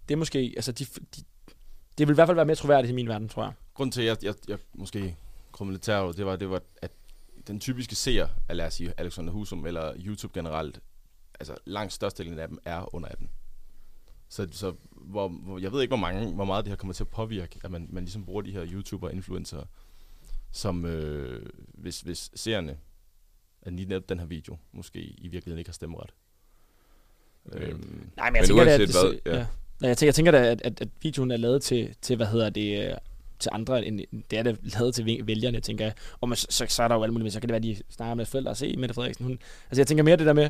[0.10, 0.54] det er måske...
[0.56, 1.24] Altså, de, de,
[1.98, 3.54] det vil i hvert fald være mere troværdigt i min verden, tror jeg.
[3.74, 5.18] Grunden til, at jeg, jeg, jeg måske
[5.52, 6.92] krummede lidt terror, det var, det var, at
[7.48, 10.80] den typiske seer af, lad os sige, Alexander Husum eller YouTube generelt,
[11.40, 13.30] altså langt størstedelen af dem er under 18.
[14.30, 17.04] Så, så hvor, hvor, jeg ved ikke, hvor, mange, hvor meget det her kommer til
[17.04, 19.64] at påvirke, at man, man ligesom bruger de her YouTuber og influencer,
[20.52, 22.78] som øh, hvis, hvis seerne
[23.66, 26.10] af lige netop den her video, måske i virkeligheden ikke har stemmeret.
[27.54, 29.40] Øhm, Nej, men jeg Men tænker da, at uanset det, hvad, ja.
[29.40, 29.46] ja.
[29.82, 32.28] Ja, jeg tænker, jeg tænker da, at, at, at videoen er lavet til, til, hvad
[32.28, 32.96] hedder det, øh,
[33.40, 34.00] til andre, end
[34.32, 35.94] det er det lavet til væ- vælgerne, tænker jeg.
[36.22, 38.16] Og man, så, så er der jo alle mulige, så kan det være, de snakker
[38.16, 39.26] med forældre og se Mette Frederiksen.
[39.26, 40.50] Hun, altså jeg tænker mere det der med,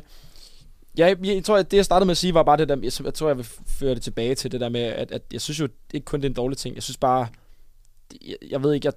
[0.96, 2.92] jeg, jeg, tror, at det jeg startede med at sige, var bare det der, jeg,
[3.04, 5.60] jeg tror, jeg vil føre det tilbage til det der med, at, at jeg synes
[5.60, 6.74] jo ikke kun det er en dårlig ting.
[6.74, 7.28] Jeg synes bare,
[8.26, 8.92] jeg, jeg ved ikke, jeg,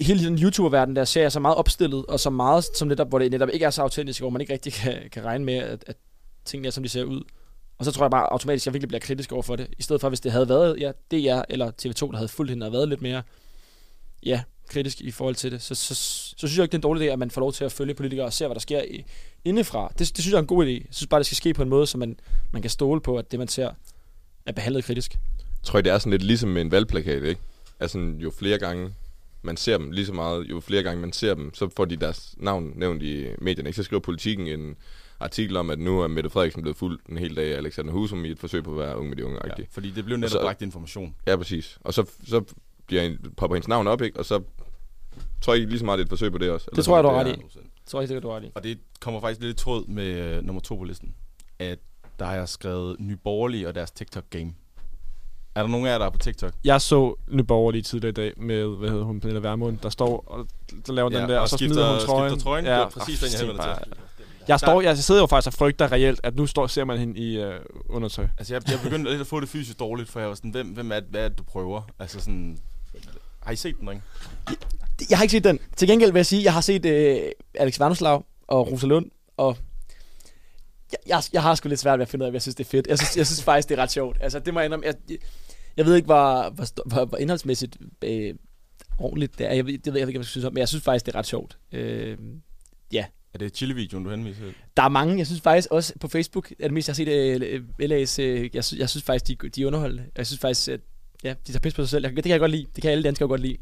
[0.00, 3.18] hele den YouTuber-verden der ser jeg så meget opstillet, og så meget som netop, hvor
[3.18, 5.84] det netop ikke er så autentisk, hvor man ikke rigtig kan, kan regne med, at,
[5.86, 5.96] at
[6.44, 7.22] tingene er, som de ser ud.
[7.78, 9.66] Og så tror jeg bare automatisk, at jeg virkelig bliver kritisk over for det.
[9.78, 12.66] I stedet for, hvis det havde været ja, DR eller TV2, der havde fulgt hende
[12.66, 13.22] og været lidt mere
[14.22, 16.82] ja, kritisk i forhold til det, så, så, så synes jeg ikke, det er en
[16.82, 18.82] dårlig idé, at man får lov til at følge politikere og se, hvad der sker
[18.82, 19.04] i,
[19.44, 19.88] indefra.
[19.88, 20.70] Det, det synes jeg er en god idé.
[20.70, 22.16] Jeg synes bare, det skal ske på en måde, så man,
[22.52, 23.70] man kan stole på, at det, man ser,
[24.46, 25.18] er behandlet kritisk.
[25.62, 27.40] tror jeg, det er sådan lidt ligesom med en valgplakat, ikke?
[27.80, 28.90] Altså, jo flere gange
[29.42, 31.96] man ser dem lige så meget, jo flere gange man ser dem, så får de
[31.96, 33.68] deres navn nævnt i medierne.
[33.68, 33.76] Ikke?
[33.76, 34.76] Så skriver politikken en
[35.20, 38.24] artikel om, at nu er Mette Frederiksen blevet fuldt en hel dag af Alexander Husum
[38.24, 39.38] i et forsøg på at være ung med de unge.
[39.58, 41.14] ja, fordi det blev netop så- bragt information.
[41.26, 41.78] ja, præcis.
[41.80, 42.42] Og så, så
[42.86, 44.18] bliver en, popper hendes navn op, ikke?
[44.18, 44.42] Og så
[45.40, 46.68] tror jeg ikke lige så meget, det er et forsøg på det også.
[46.76, 47.58] Det tror jeg, du har ret i.
[47.86, 48.50] Tror jeg ikke, du har ret i.
[48.54, 51.14] Og det kommer faktisk lidt i tråd med øh, nummer to på listen.
[51.58, 51.78] At
[52.18, 54.52] der har jeg skrevet Ny Borgerlige og deres TikTok-game.
[55.54, 56.52] Er der nogen af jer, der er på TikTok?
[56.64, 60.24] Jeg så Nye Borgerlige tidligere i dag med, hvad hedder hun, Pernille Vermund, der står
[60.26, 60.46] og
[60.84, 62.30] så laver Ja, den der, og og så skifter- smider hun trøjen.
[62.30, 62.64] skifter trøjen.
[62.64, 63.92] Det var præcis den, jeg henvendte til.
[64.48, 67.18] Jeg, står, jeg sidder jo faktisk og frygter reelt, at nu står, ser man hende
[67.20, 67.54] i øh,
[67.88, 68.26] undertøj.
[68.38, 70.66] Altså, jeg, jeg begyndte lidt at få det fysisk dårligt, for jeg var sådan, hvem,
[70.66, 71.82] hvem er det, hvad er det, du prøver?
[71.98, 72.58] Altså sådan...
[73.40, 74.02] Har I set den, ikke?
[75.10, 75.58] Jeg har ikke set den.
[75.76, 77.18] Til gengæld vil jeg sige, at jeg har set øh,
[77.54, 79.56] Alex Vanderslav og Rosa Lund, og
[80.92, 82.54] jeg, jeg, jeg har sgu lidt svært ved at finde ud af, hvad jeg synes,
[82.54, 82.86] det er fedt.
[82.86, 84.16] Jeg synes, jeg synes faktisk, det er ret sjovt.
[84.20, 84.86] Altså, det må jeg indrømme.
[84.86, 85.18] Jeg, jeg,
[85.76, 88.34] jeg ved ikke, hvor, hvor, hvor, hvor indholdsmæssigt øh,
[88.98, 89.52] ordentligt det er.
[89.52, 91.14] Jeg ved, det ved jeg ikke, hvad jeg synes om, men jeg synes faktisk, det
[91.14, 91.58] er ret sjovt.
[91.72, 92.16] Øh,
[93.34, 94.54] Er det chili-videoen, du henviser til?
[94.76, 97.08] der er mange, jeg synes faktisk også på Facebook, er det mest, jeg har set
[97.08, 100.04] øh, LA's, øh, jeg, synes, jeg synes faktisk, de, de er underholdende.
[100.16, 100.80] Jeg synes faktisk, at
[101.24, 102.04] ja, de tager pis på sig selv.
[102.06, 102.66] Jeg, det kan jeg godt lide.
[102.74, 103.56] Det kan alle danskere godt lide.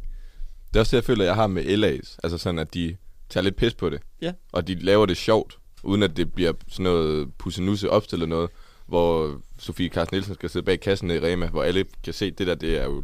[0.69, 2.17] Det er også det, jeg føler, jeg har med LA's.
[2.23, 2.97] Altså sådan, at de
[3.29, 4.01] tager lidt pis på det.
[4.23, 4.33] Ja.
[4.53, 8.51] Og de laver det sjovt, uden at det bliver sådan noget pussenusse opstillet noget,
[8.87, 12.47] hvor Sofie Carsten Nielsen skal sidde bag kassen i Rema, hvor alle kan se, det
[12.47, 13.03] der, det er jo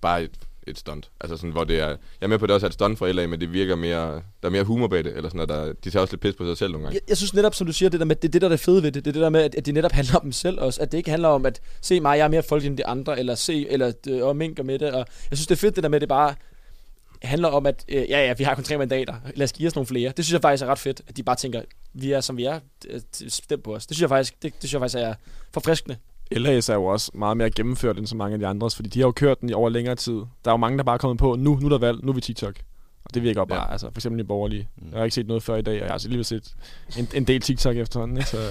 [0.00, 0.30] bare et,
[0.66, 1.10] et stunt.
[1.20, 1.88] Altså sådan, hvor det er...
[1.88, 3.74] Jeg er med på, at det også er et stunt for LA, men det virker
[3.76, 4.12] mere...
[4.14, 6.34] Der er mere humor bag det, eller sådan, noget, der, de tager også lidt pis
[6.34, 6.94] på sig selv nogle gange.
[6.94, 8.52] Jeg, jeg synes netop, som du siger, det der med, det er det, der er
[8.52, 9.04] det fede ved det.
[9.04, 10.82] Det er det der med, at, at det netop handler om dem selv også.
[10.82, 13.18] At det ikke handler om, at se mig, jeg er mere folk end de andre,
[13.18, 14.92] eller se, eller øh, og minker med det.
[14.92, 16.34] Og jeg synes, det er fedt, det der med, at det bare
[17.22, 19.14] handler om, at øh, ja, ja, vi har kun tre mandater.
[19.36, 20.12] Lad os give os nogle flere.
[20.16, 21.62] Det synes jeg faktisk er ret fedt, at de bare tænker,
[21.94, 23.86] vi er som vi er, øh, stem på os.
[23.86, 25.14] Det synes jeg faktisk, det, det synes jeg faktisk er
[25.54, 25.96] forfriskende.
[26.34, 29.00] LA's er jo også meget mere gennemført end så mange af de andres, fordi de
[29.00, 30.12] har jo kørt den i over længere tid.
[30.14, 32.10] Der er jo mange, der bare er kommet på, nu, nu er der valg, nu
[32.10, 32.54] er vi TikTok.
[33.04, 33.72] Og det virker jo bare, Ja.
[33.72, 34.68] altså for eksempel i borgerlige.
[34.76, 34.88] Mm.
[34.90, 36.54] Jeg har ikke set noget før i dag, og jeg har altså lige set
[36.98, 38.16] en, en del TikTok efterhånden.
[38.16, 38.28] Ikke?
[38.28, 38.38] Så,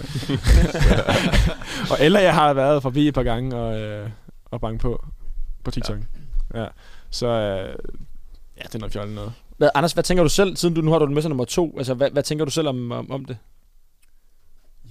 [1.91, 4.09] og LA har været forbi et par gange og, øh,
[4.45, 5.05] og bange på
[5.63, 5.97] på TikTok.
[6.53, 6.61] Ja.
[6.61, 6.67] ja.
[7.09, 7.75] Så øh,
[8.59, 9.33] ja, det er noget fjollet noget.
[9.57, 11.45] Hvad, Anders, hvad tænker du selv, siden du nu har du den med som nummer
[11.45, 11.77] to?
[11.77, 13.37] Altså, hvad, hvad tænker du selv om, om, om det?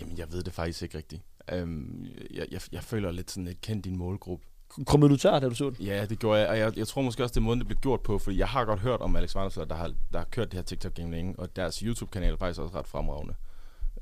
[0.00, 1.22] Jamen, jeg ved det faktisk ikke rigtigt.
[1.62, 4.46] Um, jeg, jeg, jeg føler lidt sådan, at kende din målgruppe.
[4.86, 5.86] Krummede du tør, da du så den?
[5.86, 7.78] Ja, det gjorde jeg, og jeg, jeg tror måske også, det er måden, det blev
[7.78, 10.52] gjort på, fordi jeg har godt hørt om Alex Vanderslev, der har, der har kørt
[10.52, 13.34] det her TikTok-game længe, og deres YouTube-kanal er faktisk også ret fremragende.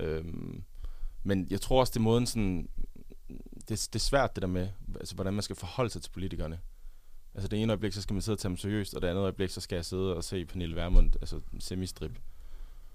[0.00, 0.62] Øhm,
[1.22, 2.68] men jeg tror også, det er måden sådan,
[3.68, 4.68] det, det er svært det der med,
[5.00, 6.58] altså, hvordan man skal forholde sig til politikerne.
[7.36, 9.22] Altså det ene øjeblik, så skal man sidde og tage dem seriøst, og det andet
[9.22, 12.10] øjeblik, så skal jeg sidde og se Pernille Vermund, altså semistrip.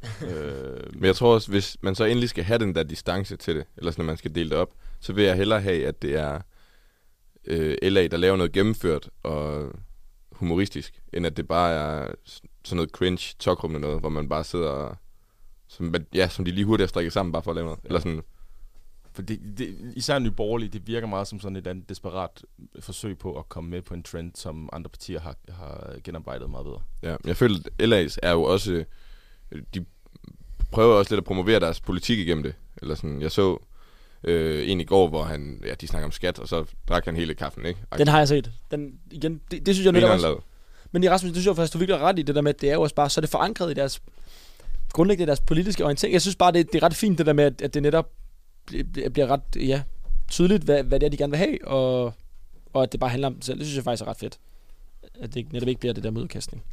[0.27, 3.55] øh, Men jeg tror også, hvis man så endelig skal have den der distance til
[3.55, 6.01] det, eller sådan, når man skal dele det op, så vil jeg hellere have, at
[6.01, 6.41] det er
[7.45, 9.71] øh, LA, der laver noget gennemført og
[10.31, 12.11] humoristisk, end at det bare er
[12.63, 14.97] sådan noget cringe, tokrummende noget, hvor man bare sidder og,
[15.67, 17.79] som, ja, som de lige hurtigt har strikket sammen, bare for at lave noget.
[17.83, 18.21] Eller sådan,
[19.13, 22.43] For det, det, især Nye Borgerlige, det virker meget som sådan et andet desperat
[22.79, 26.65] forsøg på at komme med på en trend, som andre partier har, har genarbejdet meget
[26.65, 26.81] bedre.
[27.03, 27.15] ja.
[27.25, 28.83] Jeg føler, at LA's er jo også,
[29.75, 29.85] de
[30.71, 32.53] prøver også lidt at promovere deres politik igennem det.
[32.81, 33.57] Eller sådan, jeg så
[34.23, 37.15] øh, en i går, hvor han, ja, de snakker om skat, og så drak han
[37.15, 37.79] hele kaffen, ikke?
[37.97, 38.51] Den har jeg set.
[38.71, 40.39] Den, igen, det, det synes jeg netop også.
[40.91, 42.61] Men i Rasmus, det synes jeg faktisk, du virkelig ret i det der med, at
[42.61, 44.01] det er jo også bare, så er det forankret i deres,
[44.93, 46.13] grundlæggende i deres politiske orientering.
[46.13, 48.09] Jeg synes bare, det, det er ret fint det der med, at, at det netop
[49.13, 49.83] bliver ret, ja,
[50.27, 52.13] tydeligt, hvad, hvad det er, de gerne vil have, og,
[52.73, 53.59] og at det bare handler om dem selv.
[53.59, 54.39] Det synes jeg faktisk er ret fedt.
[55.21, 56.63] At det netop ikke bliver det der modkastning.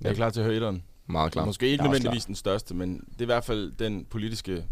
[0.00, 0.82] Jeg er klar til at høre etteren.
[1.06, 1.44] Meget klar.
[1.44, 4.64] Måske ikke nødvendigvis den største, men det er i hvert fald den politiske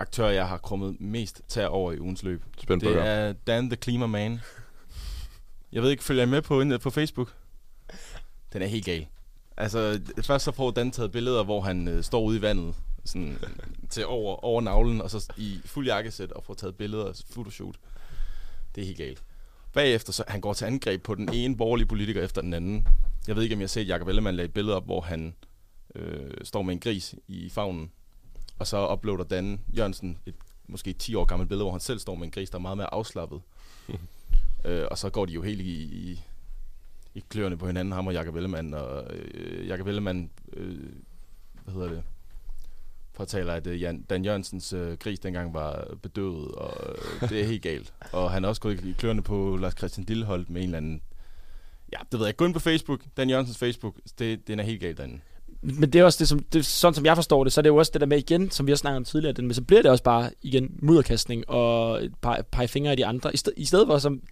[0.00, 2.42] aktør, jeg har krummet mest tag over i ugens løb.
[2.58, 4.40] Spændt Det er Dan the Klimaman.
[5.72, 7.34] Jeg ved ikke, følger jeg med på, inde på Facebook?
[8.52, 9.06] Den er helt gal.
[9.56, 12.74] Altså, først så får Dan taget billeder, hvor han øh, står ude i vandet,
[13.06, 13.38] sådan
[13.90, 17.76] til over, over navlen, og så i fuld jakkesæt og får taget billeder, photoshoot.
[18.74, 19.22] Det er helt galt.
[19.72, 22.86] Bagefter så han går til angreb på den ene borgerlige politiker efter den anden.
[23.28, 25.34] Jeg ved ikke, om jeg har set Jacob Ellemann lagde et billede op, hvor han
[25.94, 27.90] øh, står med en gris i favnen.
[28.58, 30.34] Og så uploader Dan Jørgensen et
[30.68, 32.76] måske 10 år gammelt billede, hvor han selv står med en gris, der er meget
[32.76, 33.40] mere afslappet.
[34.64, 36.22] øh, og så går de jo helt i, i,
[37.14, 38.74] i kløerne på hinanden, ham og Jacob Ellemann.
[38.74, 40.92] Og øh, Jacob Ellemann, øh,
[41.64, 42.02] hvad hedder det,
[43.16, 47.44] påtaler, at øh, Jan, Dan Jørgensens øh, gris dengang var bedøvet, og øh, det er
[47.44, 47.92] helt galt.
[48.12, 51.02] Og han er også gået i kløerne på Lars Christian Dilleholdt med en eller anden...
[51.92, 52.36] Ja, det ved jeg.
[52.36, 53.94] Gå ind på Facebook, Dan Jørgensens Facebook.
[54.18, 55.20] Det, den er helt galt derinde.
[55.62, 57.68] Men det er også det, som, det, sådan som jeg forstår det, så er det
[57.68, 59.62] jo også det der med igen, som vi har snakket om tidligere, den, men så
[59.62, 63.36] bliver det også bare igen mudderkastning og et par, pege fingre af de andre, i,
[63.36, 64.22] sted, i stedet for som,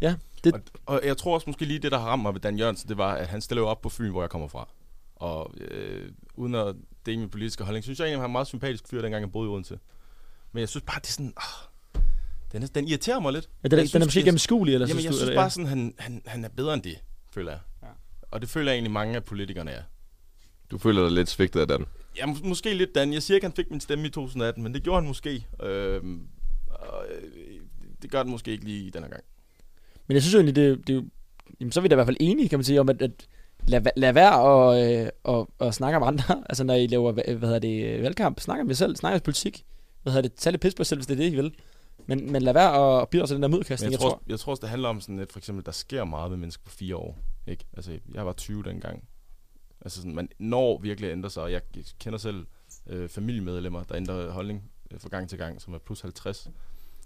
[0.00, 0.14] ja,
[0.44, 2.58] det, Og, og jeg tror også måske lige det, der har ramt mig ved Dan
[2.58, 4.68] Jørgensen, det var, at han stiller jo op på Fyn, hvor jeg kommer fra.
[5.16, 6.74] Og øh, uden at
[7.06, 9.22] dele min politiske holdning, synes jeg egentlig, at han er en meget sympatisk fyr, dengang
[9.22, 9.78] jeg boede i Odense.
[10.52, 11.32] Men jeg synes bare, det er sådan...
[11.36, 11.44] Ah,
[12.52, 13.48] den, er, den irriterer mig lidt.
[13.62, 15.16] ja, den, er, jeg den er synes, måske det- gennemskuelig, eller Jamen, synes jeg du,
[15.16, 16.98] synes eller, bare sådan, han, han, han er bedre end det,
[17.34, 17.60] føler jeg.
[17.82, 17.86] Ja.
[18.30, 19.82] Og det føler jeg egentlig, mange af politikerne er.
[20.70, 21.86] Du føler dig lidt svigtet af den.
[22.16, 23.12] Ja, mås- måske lidt, Dan.
[23.12, 25.46] Jeg siger ikke, han fik min stemme i 2018, men det gjorde han måske.
[25.58, 26.02] Og, øh,
[28.02, 29.24] det gør den måske ikke lige den her gang.
[30.06, 31.04] Men jeg synes jo egentlig, det, det er jo,
[31.60, 33.26] jamen, så er vi da i hvert fald enige, kan man sige, om at, at
[33.66, 36.42] lad, lad være og, øh, og, og snakke om andre.
[36.48, 39.22] altså når I laver, hvad, hedder det, øh, valgkamp, snakker om jer selv, snakker om
[39.24, 39.64] politik.
[40.02, 41.54] Hvad hedder det, tag lidt pis på jer selv, hvis det er det, I vil.
[42.06, 44.22] Men, men lad være at bidrage til den der modkastning, jeg, jeg, tror, tror.
[44.28, 46.62] jeg tror også, det handler om sådan, at for eksempel, der sker meget med mennesker
[46.64, 47.18] på fire år.
[47.46, 47.64] Ikke?
[47.76, 49.04] Altså, jeg var 20 dengang.
[49.80, 51.60] Altså, sådan, man når virkelig at ændre sig, og jeg
[52.00, 52.46] kender selv
[52.86, 56.48] øh, familiemedlemmer, der ændrer holdning øh, fra gang til gang, som er plus 50.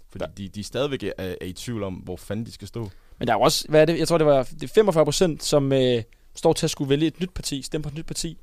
[0.09, 2.89] Fordi de, de stadigvæk er, er i tvivl om, hvor fanden de skal stå.
[3.19, 5.05] Men der er jo også, hvad er det, jeg tror det var det er 45
[5.05, 6.03] procent, som øh,
[6.35, 8.37] står til at skulle vælge et nyt parti, stemme på et nyt parti.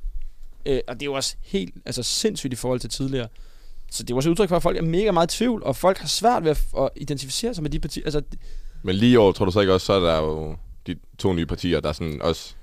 [0.67, 3.29] Øh, og det er jo også helt altså sindssygt i forhold til tidligere.
[3.91, 5.63] Så det er jo også et udtryk for, at folk er mega meget i tvivl,
[5.65, 8.05] og folk har svært ved at, at identificere sig med de partier.
[8.05, 8.23] Altså,
[8.83, 11.47] Men lige år, tror du så ikke også, så er der jo de to nye
[11.47, 12.55] partier, der sådan også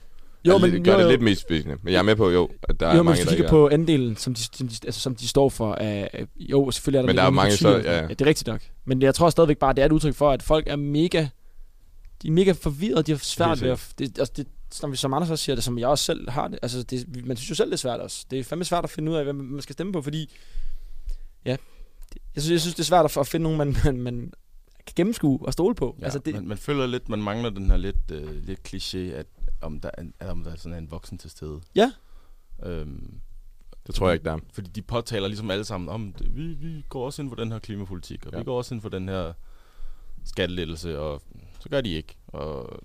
[0.45, 1.09] Jo, er men- lidt, gør jo, det jo.
[1.09, 1.77] lidt mest spændende.
[1.83, 3.35] Men jeg er med på, jo, at der jo, er men mange, hvis du der
[3.35, 3.49] kigger ikke er.
[3.49, 7.01] på andelen, som de, som de, altså, som de står for, uh, jo, selvfølgelig er
[7.01, 8.01] der Men der er mange, partier, så- ja.
[8.01, 8.07] ja.
[8.07, 8.61] Det er rigtigt nok.
[8.85, 11.27] Men jeg tror stadigvæk bare, det er et udtryk for, at folk er mega,
[12.21, 15.27] de er mega forvirret, de har svært ved at, det, altså det, som, som andre
[15.27, 17.69] også siger det, som jeg også selv har det, altså det, man synes jo selv,
[17.69, 18.25] det er svært også.
[18.31, 20.31] Det er fandme svært at finde ud af, hvem man skal stemme på, fordi,
[21.45, 21.57] ja,
[22.13, 24.33] det, jeg, synes, jeg synes, det er svært at, at finde nogen, man, man, man
[24.85, 25.95] kan gennemskue og stole på.
[25.99, 28.97] Ja, altså det, man, man føler lidt, man mangler den her lidt, øh, lidt kliché,
[28.97, 29.25] at
[29.61, 29.89] om der,
[30.19, 31.61] er, om der er sådan en voksen til stede.
[31.75, 31.91] Ja.
[32.63, 33.19] Øhm,
[33.87, 34.39] Det tror jeg ikke, der er.
[34.53, 37.51] Fordi de påtaler ligesom alle sammen om, det, vi, vi går også ind for den
[37.51, 38.37] her klimapolitik, og ja.
[38.37, 39.33] Vi går også ind for den her
[40.25, 41.21] skattelettelse, og
[41.59, 42.15] så gør de ikke.
[42.27, 42.79] Og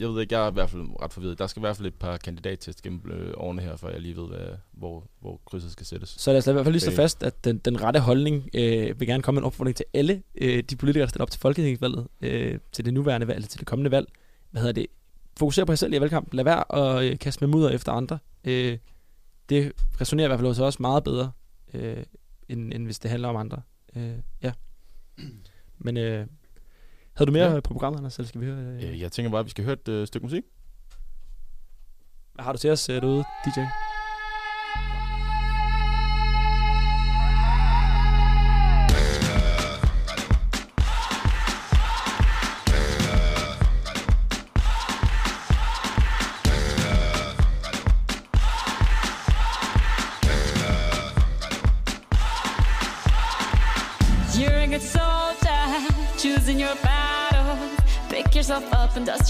[0.00, 1.38] jeg ved ikke, jeg er i hvert fald ret forvirret.
[1.38, 4.16] Der skal i hvert fald et par kandidattest gennem øh, årene her, før jeg lige
[4.16, 6.08] ved, hvad, hvor, hvor krydset skal sættes.
[6.08, 6.96] Så lad os i hvert fald lige slå Okay.
[6.96, 10.62] fast, at den, den rette holdning øh, vil gerne komme en opfordring til alle øh,
[10.62, 13.66] de politikere, der stiller op til folketingsvalget, øh, til det nuværende valg, eller til det
[13.66, 14.08] kommende valg.
[14.50, 14.86] Hvad hedder det?
[15.36, 16.36] Fokuser på jer selv i valgkampen.
[16.36, 18.18] Lad være at øh, kaste med mudder efter andre.
[18.44, 18.78] Øh,
[19.48, 21.30] det resonerer i hvert fald hos os meget bedre,
[21.74, 22.02] øh,
[22.48, 23.62] end, end hvis det handler om andre.
[23.96, 24.12] Øh,
[24.42, 24.52] ja.
[25.78, 26.26] Men øh,
[27.16, 27.60] havde du mere Ja.
[27.60, 28.58] på programmet, Anders, eller skal vi høre?
[28.58, 30.44] Øh, Øh, jeg tænker bare, at vi skal høre et øh, stykke musik.
[32.34, 33.60] Hvad har du til os øh, derude, DJ?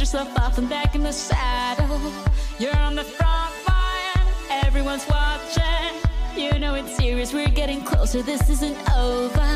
[0.07, 2.13] Yourself off and back in the saddle.
[2.61, 4.25] You're on the front line,
[4.65, 5.95] everyone's watching.
[6.37, 9.49] You know it's serious, we're getting closer, this isn't over.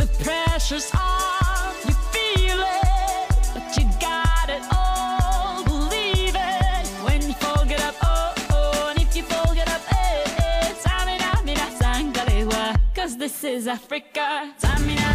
[0.00, 5.62] The pressure's on, you feel it, but you got it all.
[5.64, 9.82] Believe it when you fall, get up, oh oh, and if you fall, get up,
[9.92, 10.72] eh eh.
[10.84, 14.54] Samina, mina, sangalewa, cause this is Africa.
[14.58, 15.05] Samina,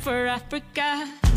[0.00, 1.29] for Africa.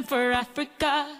[0.00, 1.19] Time for Africa.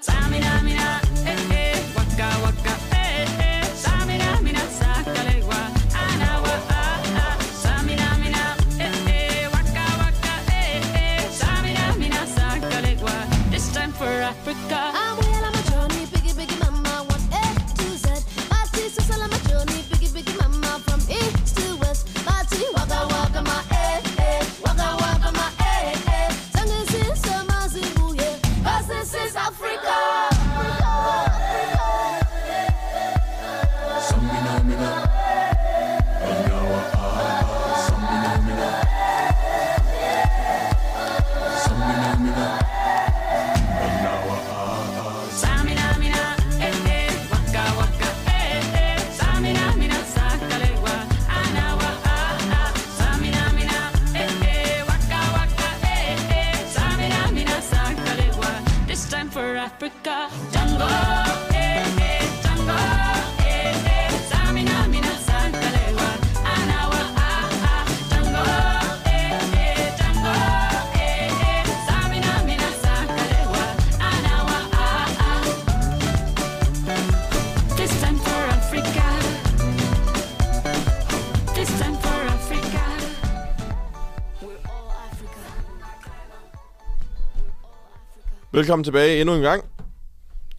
[88.60, 89.64] Velkommen tilbage endnu en gang.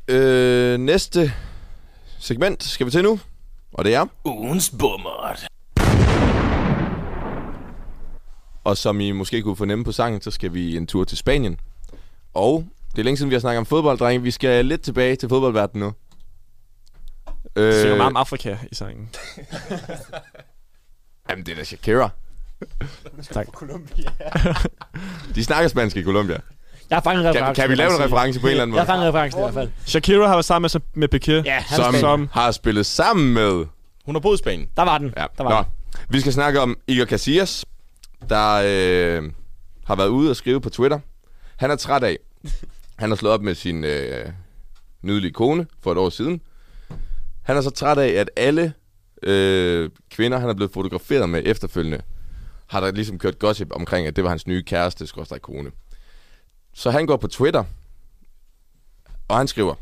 [0.08, 1.34] Øh, næste
[2.20, 3.20] segment skal vi til nu,
[3.74, 4.06] og det er...
[4.26, 5.48] Ugens bummert.
[8.64, 11.60] Og som I måske kunne fornemme på sangen, så skal vi en tur til Spanien.
[12.34, 14.24] Og det er længe siden, vi har snakket om fodbold, drenge.
[14.24, 15.94] Vi skal lidt tilbage til fodboldverdenen nu.
[17.56, 19.10] Det Øh, synger meget om Afrika i sangen.
[21.30, 22.10] Jamen, det er da Shakira.
[23.22, 23.48] Tak.
[25.36, 26.38] De snakker spansk i Colombia.
[26.92, 27.62] Jeg har fanget en Kan, reference.
[27.62, 29.00] kan vi lave en reference på en eller anden Jeg har måde?
[29.00, 29.70] fanget referencen i hvert fald.
[29.86, 31.32] Shakira har været sammen med, med Piqué.
[31.46, 32.00] Ja, han Som, som...
[32.00, 33.66] som har spillet sammen med...
[34.06, 34.68] Hun har boet i Spanien.
[34.78, 35.14] Der var den.
[35.18, 35.26] Ja.
[35.38, 36.00] Der var Nå, den.
[36.10, 37.66] vi skal snakke om Iker Casillas,
[38.30, 39.32] der øh,
[39.86, 41.00] har været ude og skrive på Twitter.
[41.58, 42.18] Han er træt af.
[42.96, 44.26] Han har slået op med sin øh,
[45.02, 46.42] nydelige kone for et år siden.
[47.44, 48.74] Han er så træt af, at alle
[49.24, 52.02] øh, kvinder, han er blevet fotograferet med efterfølgende,
[52.68, 55.72] har der ligesom kørt gossip omkring, at det var hans nye kæreste, skorstræk kone.
[56.74, 57.64] Så han går på Twitter,
[59.28, 59.76] og han skriver,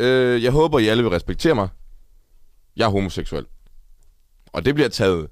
[0.00, 1.68] øh, Jeg håber, I alle vil respektere mig.
[2.76, 3.46] Jeg er homoseksuel.
[4.52, 5.28] Og det bliver taget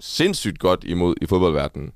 [0.00, 1.92] sindssygt godt imod i fodboldverdenen.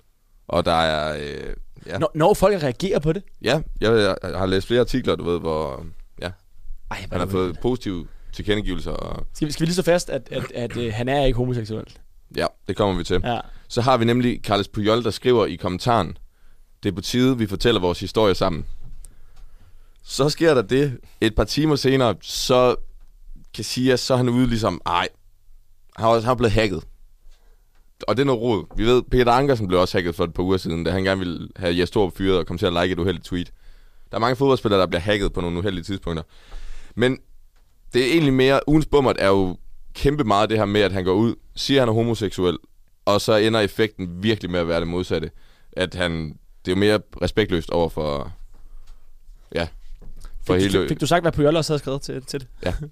[0.48, 1.16] Og der er...
[1.22, 1.54] Øh,
[1.86, 3.22] ja, Når, når folk reagerer på det.
[3.42, 5.86] ja jeg, jeg har læst flere artikler, du ved, hvor
[6.20, 6.30] ja,
[6.90, 8.90] Ej, han har fået positive tilkendegivelser.
[8.90, 11.36] Og, Skal vi, skal vi lige så fast, at, at, at, at han er ikke
[11.36, 11.84] homoseksuel?
[12.36, 13.20] ja, det kommer vi til.
[13.24, 13.40] Ja.
[13.68, 16.16] Så har vi nemlig Carles Puyol, der skriver i kommentaren,
[16.82, 18.66] det er på tide, vi fortæller vores historie sammen.
[20.02, 22.76] Så sker der det, et par timer senere, så
[23.54, 25.08] kan sige, at så er han ude ligesom, ej,
[25.96, 26.84] han er, han er blevet hacket.
[28.08, 28.64] Og det er noget rod.
[28.76, 31.18] Vi ved, Peter Ankersen blev også hacket for et par uger siden, da han gerne
[31.18, 33.52] ville have Jes Torp fyret og komme til at like et uheldigt tweet.
[34.10, 36.22] Der er mange fodboldspillere, der bliver hacket på nogle uheldige tidspunkter.
[36.94, 37.18] Men
[37.94, 39.56] det er egentlig mere, ugens bummert er jo
[39.94, 42.58] kæmpe meget det her med, at han går ud, siger, at han er homoseksuel,
[43.04, 45.30] og så ender effekten virkelig med at være det modsatte.
[45.72, 46.38] At han,
[46.68, 48.32] det er jo mere respektløst over for,
[49.54, 49.68] ja,
[50.46, 50.82] for Fik, hele...
[50.82, 52.48] du, fik du sagt, hvad Puyol også havde skrevet til, til det?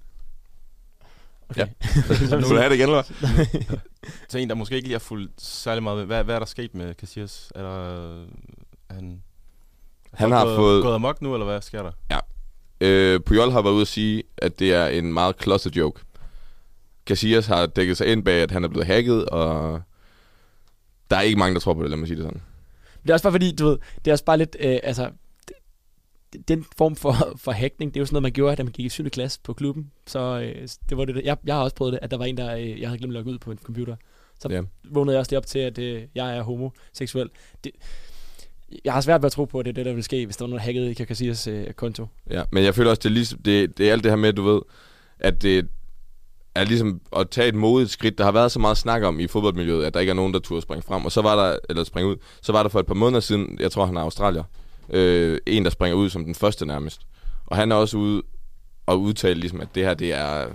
[1.49, 1.59] Okay.
[1.61, 1.65] Ja.
[2.31, 3.03] Nu vil du have det igen, eller?
[4.29, 6.05] Til en, der måske ikke lige har fulgt særlig meget med.
[6.05, 7.51] Hvad, hvad er der sket med Casillas?
[7.55, 8.21] Er der...
[8.89, 9.21] Er han,
[10.13, 11.91] Han har gået, fået- gået amok nu, eller hvad sker der?
[12.11, 12.19] Ja.
[12.81, 16.01] Øh, Puyol har været ude at sige, at det er en meget closet joke.
[17.05, 19.81] Casillas har dækket sig ind bag, at han er blevet hacket, og
[21.09, 22.41] der er ikke mange, der tror på det, lad mig sige det sådan.
[23.07, 25.09] Det er også bare fordi, du ved, det er også bare lidt, øh, altså,
[25.47, 28.71] det- den form for, for hackning, det er jo sådan noget, man gjorde, da man
[28.73, 29.09] gik i 7.
[29.09, 29.91] klasse på klubben.
[30.07, 32.37] Så øh, det var det, jeg, jeg har også prøvet det, at der var en,
[32.37, 33.95] der øh, jeg havde glemt at logge ud på en computer.
[34.39, 34.61] Så ja.
[34.91, 37.29] vågnede jeg også lige op til, at øh, jeg er homoseksuel.
[37.63, 37.71] Det,
[38.85, 40.37] jeg har svært ved at tro på, at det er det, der vil ske, hvis
[40.37, 42.07] der var nogen, der hackede Iker Casillas øh, konto.
[42.29, 44.33] Ja, men jeg føler også, det er, ligesom, det, det er alt det her med,
[44.33, 44.61] du ved,
[45.19, 45.67] at det
[46.57, 48.17] er ligesom at tage et modigt skridt.
[48.17, 50.39] Der har været så meget snak om i fodboldmiljøet, at der ikke er nogen, der
[50.39, 51.05] turde springe frem.
[51.05, 53.57] Og så var der, eller springe ud, så var der for et par måneder siden,
[53.59, 54.43] jeg tror han er australier,
[54.89, 57.01] øh, en der springer ud som den første nærmest.
[57.45, 58.21] Og han er også ude
[58.85, 60.47] og udtale ligesom, at det her, det er,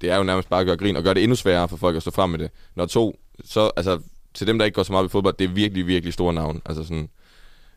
[0.00, 1.96] det er jo nærmest bare at gøre grin, og gøre det endnu sværere for folk
[1.96, 2.50] at stå frem med det.
[2.74, 4.00] Når to, så, altså,
[4.34, 6.32] til dem, der ikke går så meget op i fodbold, det er virkelig, virkelig store
[6.34, 6.62] navn.
[6.66, 7.08] Altså sådan,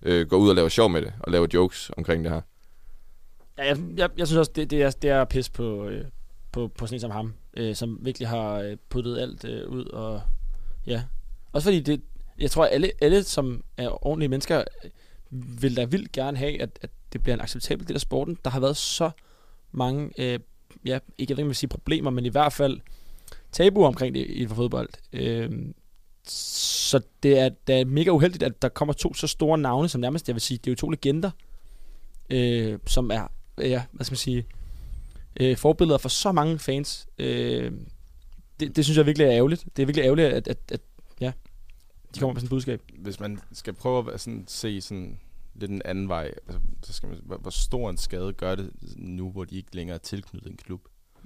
[0.03, 2.41] øh, går ud og laver sjov med det, og laver jokes omkring det her.
[3.57, 6.05] Ja, jeg, jeg, jeg synes også, det, det, er, det er pis på, øh,
[6.51, 9.85] på, på sådan en som ham, øh, som virkelig har øh, puttet alt øh, ud.
[9.85, 10.21] Og,
[10.87, 11.03] ja.
[11.51, 12.01] Også fordi det,
[12.39, 14.63] jeg tror, at alle, alle, som er ordentlige mennesker,
[15.29, 18.37] vil da vildt gerne have, at, at det bliver en acceptabel del af sporten.
[18.43, 19.11] Der har været så
[19.71, 20.39] mange, øh,
[20.85, 22.79] ja, ikke jeg ved ikke, vil sige problemer, men i hvert fald
[23.51, 24.89] tabu omkring det i for fodbold.
[25.13, 25.51] Øh,
[26.27, 30.01] så det er, det er mega uheldigt, at der kommer to så store navne, som
[30.01, 31.31] nærmest, jeg vil sige, det er jo to legender,
[32.29, 33.27] øh, som er,
[33.57, 34.45] ja, hvad skal man sige,
[35.39, 37.07] øh, forbilleder for så mange fans.
[37.17, 37.71] Øh,
[38.59, 39.65] det, det synes jeg virkelig er ærgerligt.
[39.77, 40.81] Det er virkelig ærgerligt, at, at, at
[41.19, 41.31] ja,
[42.15, 42.81] de kommer med sådan et budskab.
[42.97, 45.19] Hvis man skal prøve at være sådan, se sådan
[45.55, 48.71] lidt en anden vej, altså, så skal man, hvor, hvor stor en skade gør det
[48.95, 50.81] nu, hvor de ikke længere er tilknyttet en klub?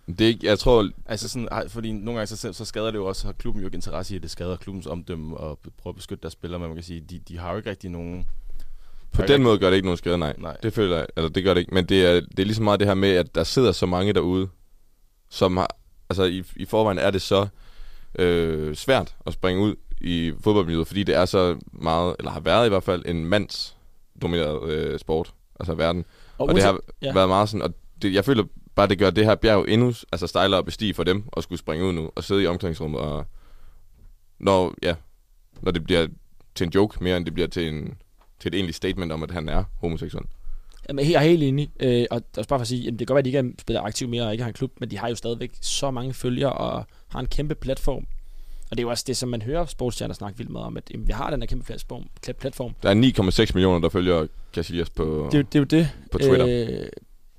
[0.08, 0.90] Det er ikke, jeg tror...
[1.06, 3.68] Altså sådan, ej, fordi nogle gange så, så skader det jo også, har klubben jo
[3.68, 6.68] ikke interesse i, at det skader klubbens omdømme og prøve at beskytte deres spillere, men
[6.68, 8.26] man kan sige, de, de har jo ikke rigtig nogen...
[9.16, 10.34] På den måde gør det ikke nogen skade, nej.
[10.38, 10.58] Nej.
[10.64, 11.74] Det føler jeg, eller det gør det ikke.
[11.74, 14.14] Men det er, det er ligesom meget det her med, at der sidder så mange
[14.14, 14.48] derude,
[15.30, 15.76] som har,
[16.10, 17.48] altså i, i forvejen er det så
[18.20, 22.66] øh, svært at springe ud i fodboldmiljøet, fordi det er så meget, eller har været
[22.66, 26.06] i hvert fald, en mandsdomineret øh, sport, altså verden.
[26.38, 27.14] Og, og det har ja.
[27.14, 28.44] været meget sådan, og det, jeg føler
[28.76, 31.60] bare, det gør det her bjerg endnu altså stejlere at bestige for dem, at skulle
[31.60, 33.26] springe ud nu, og sidde i omklædningsrummet, og
[34.40, 34.96] når, ja,
[35.62, 36.08] når det bliver
[36.56, 37.98] til en joke, mere end det bliver til, en,
[38.46, 40.24] til et egentligt statement om, at han er homoseksuel.
[40.90, 41.70] Jamen, jeg er helt enig.
[41.80, 43.40] Øh, og også bare for at sige, jamen, det kan godt være, at de ikke
[43.40, 45.92] er spiller aktiv mere og ikke har en klub, men de har jo stadigvæk så
[45.92, 48.06] mange følgere og har en kæmpe platform.
[48.72, 50.84] Og det er jo også det, som man hører sportsstjerner snakke vildt meget om, at
[50.92, 52.04] jamen, vi har den her kæmpe platform.
[52.40, 52.74] platform.
[52.84, 55.90] Der er 9,6 millioner, der følger Casillas på, Det, er det er jo det.
[56.12, 56.68] på Twitter.
[56.82, 56.88] Øh,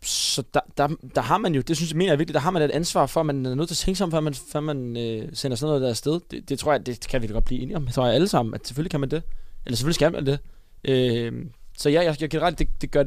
[0.03, 2.51] så der, der, der har man jo, det synes jeg mener jeg virkelig, der har
[2.51, 4.35] man et ansvar for, at man er nødt til at tænke sig om, før man,
[4.35, 6.21] før man øh, sender sådan noget der afsted.
[6.31, 7.87] Det, det tror jeg, det kan vi da godt blive enige om.
[7.87, 9.23] Tror jeg alle sammen, at selvfølgelig kan man det.
[9.67, 10.39] Eller selvfølgelig skal man det.
[10.85, 11.47] Øh,
[11.79, 13.05] så ja, jeg, jeg kan ret, det, det gør,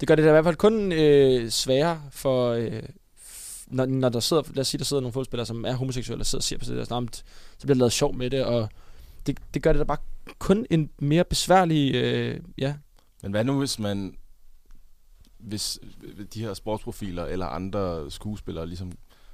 [0.00, 2.82] det gør det da i hvert fald kun øh, sværere for, øh,
[3.66, 6.26] når, når der sidder, lad os sige, der sidder nogle fodboldspillere, som er homoseksuelle, og
[6.26, 7.06] sidder og siger på det der, så,
[7.58, 8.68] så bliver der lavet sjov med det, og
[9.26, 9.98] det, det gør det da bare
[10.38, 12.74] kun en mere besværlig, øh, ja,
[13.22, 14.16] Men hvad nu, hvis man...
[15.38, 15.78] Hvis
[16.18, 18.92] øh, de her sportsprofiler eller andre skuespillere ligesom...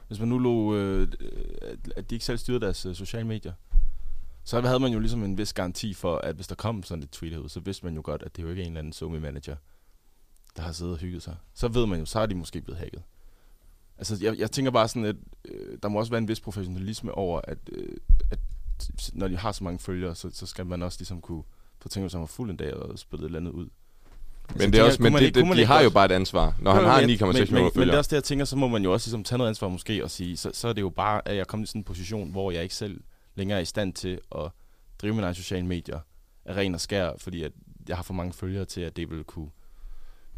[0.09, 0.77] Hvis man nu lå...
[0.77, 1.09] Øh,
[1.63, 3.53] at- at de ikke selv styrede deres øh, sociale medier,
[4.45, 7.11] så havde man jo ligesom en vis garanti for, at hvis der kom sådan et
[7.11, 8.93] tweet ud, så vidste man jo godt, at det jo ikke er en eller anden
[8.93, 9.57] somi manager,
[10.57, 11.37] der har siddet og hygget sig.
[11.55, 13.03] Så ved man jo, så er de måske blevet hacket.
[13.99, 17.15] Altså, jeg, jeg tænker bare sådan, at øh, der må også være en vis professionalisme
[17.15, 17.97] over, at, øh,
[18.31, 18.39] at
[19.13, 21.43] når de har så mange følgere, så, så skal man også ligesom kunne
[21.81, 23.69] få tænkt sig om at fuld en dag og spille et eller andet ud.
[24.57, 26.55] Men det er også, men det, det, de har jo bare et ansvar.
[26.59, 27.95] Når han har 9,6 men, millioner men, men det følgere.
[27.95, 30.05] er også det, jeg tænker, så må man jo også ligesom tage noget ansvar måske
[30.05, 31.85] og sige, så, så er det jo bare, at jeg er kommet i sådan en
[31.85, 33.01] position, hvor jeg ikke selv
[33.35, 34.51] længere er i stand til at
[35.03, 35.99] drive mine egne sociale medier
[36.45, 37.53] af ren og skær, fordi at
[37.89, 39.49] jeg har for mange følgere til, at det vil kunne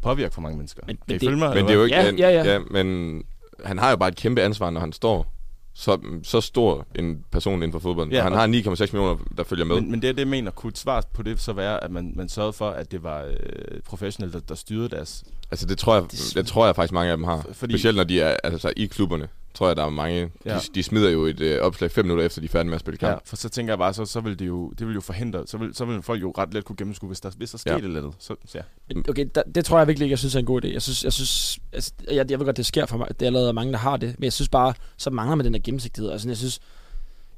[0.01, 0.81] påvirke for mange mennesker.
[0.87, 1.55] Men- kan men I det- følge mig?
[1.55, 1.95] Men det er jo ikke...
[1.95, 2.43] Ja, han, ja, ja.
[2.53, 2.59] ja.
[2.59, 3.23] men
[3.63, 5.31] han har jo bare et kæmpe ansvar, når han står
[5.73, 8.11] så, så stor en person inden for fodbold.
[8.11, 8.51] Ja, han og- har 9,6
[8.93, 9.75] millioner, der følger med.
[9.81, 11.91] Men, men det er det, jeg mener, kunne et svar på det så være, at
[11.91, 15.23] man, man sørgede for, at det var øh, professionelle, der, der styrede deres...
[15.51, 17.45] Altså det tror jeg, Det- det tror jeg faktisk mange af dem har.
[17.51, 19.27] Fordi, Specielt når de er altså, i klubberne.
[19.55, 20.19] Tror jeg, der er mange.
[20.45, 20.53] Ja.
[20.53, 20.55] Ja.
[20.59, 22.79] De, de smider jo et øh, opslag fem minutter efter, de er færdige med at
[22.79, 23.11] spille kamp.
[23.11, 25.43] Ja, for så tænker jeg bare, så, så vil det jo, det vil jo forhindre,
[25.47, 27.73] så vil, så vil folk jo ret let kunne gennemskue, hvis der, hvis der skete
[27.73, 27.79] Ja.
[27.79, 28.13] et eller andet.
[28.19, 28.99] Så, så ja.
[29.09, 30.67] Okay, der, det tror jeg virkelig ikke, jeg synes er en god idé.
[30.73, 33.07] Jeg synes, jeg synes altså, jeg, jeg ved godt, det sker for mig.
[33.09, 34.15] Det er allerede mange, der har det.
[34.19, 36.11] Men jeg synes bare, så mangler man den der gennemsigtighed.
[36.11, 36.59] Altså, jeg synes,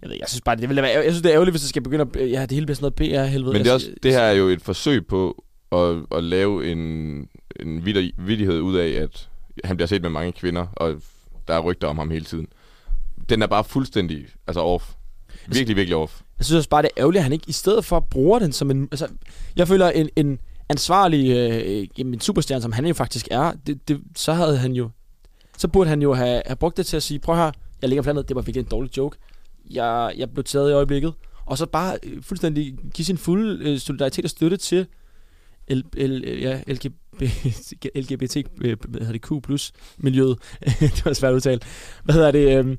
[0.02, 1.70] jeg, ved, jeg synes bare, det ville være, jeg synes, det er ærgerligt, hvis det
[1.70, 3.54] skal begynde at, ja, det hele bliver sådan noget PR-helvede.
[3.54, 6.72] Men det, er Altså, også, det her er jo et forsøg på at, at lave
[6.72, 6.80] en,
[7.60, 7.86] en
[8.18, 9.30] vittighed ud af, at
[9.64, 10.96] han bliver set med mange kvinder, og
[11.48, 12.48] der er rygter om ham hele tiden.
[13.30, 14.94] den er bare fuldstændig altså off.
[15.48, 16.22] Virkelig, virkelig off.
[16.38, 18.52] Jeg synes også bare, det er ærgerligt, at han ikke i stedet for bruger den
[18.52, 18.88] som en...
[18.92, 19.08] Altså,
[19.56, 20.40] jeg føler, en, en
[20.70, 24.72] ansvarlig øh, jamen, en superstjerne, som han jo faktisk er, det, det, så havde han
[24.72, 24.90] jo...
[25.58, 28.04] Så burde han jo have, have brugt det til at sige, prøv her, jeg ligger
[28.04, 29.18] blandt det var virkelig en dårlig joke.
[29.70, 31.14] Jeg, jeg blev taget i øjeblikket.
[31.46, 34.88] Og så bare øh, fuldstændig give sin fulde øh, solidaritet og støtte til
[35.70, 36.88] L, L, ja, LGBT,
[37.96, 40.38] LGBT øh, hvad hedder det, Q plus miljøet.
[40.80, 41.60] det var svært at udtale.
[42.04, 42.66] Hvad hedder det?
[42.66, 42.78] Øh,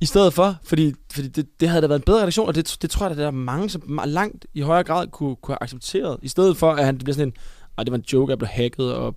[0.00, 2.76] i stedet for, fordi, fordi det, det havde da været en bedre relation, og det,
[2.82, 5.62] det tror jeg, at der er mange, som langt i højere grad kunne, kunne have
[5.62, 7.34] accepteret, i stedet for, at han bliver sådan en,
[7.78, 9.16] "Ej, det var en joke, jeg blev hacket, og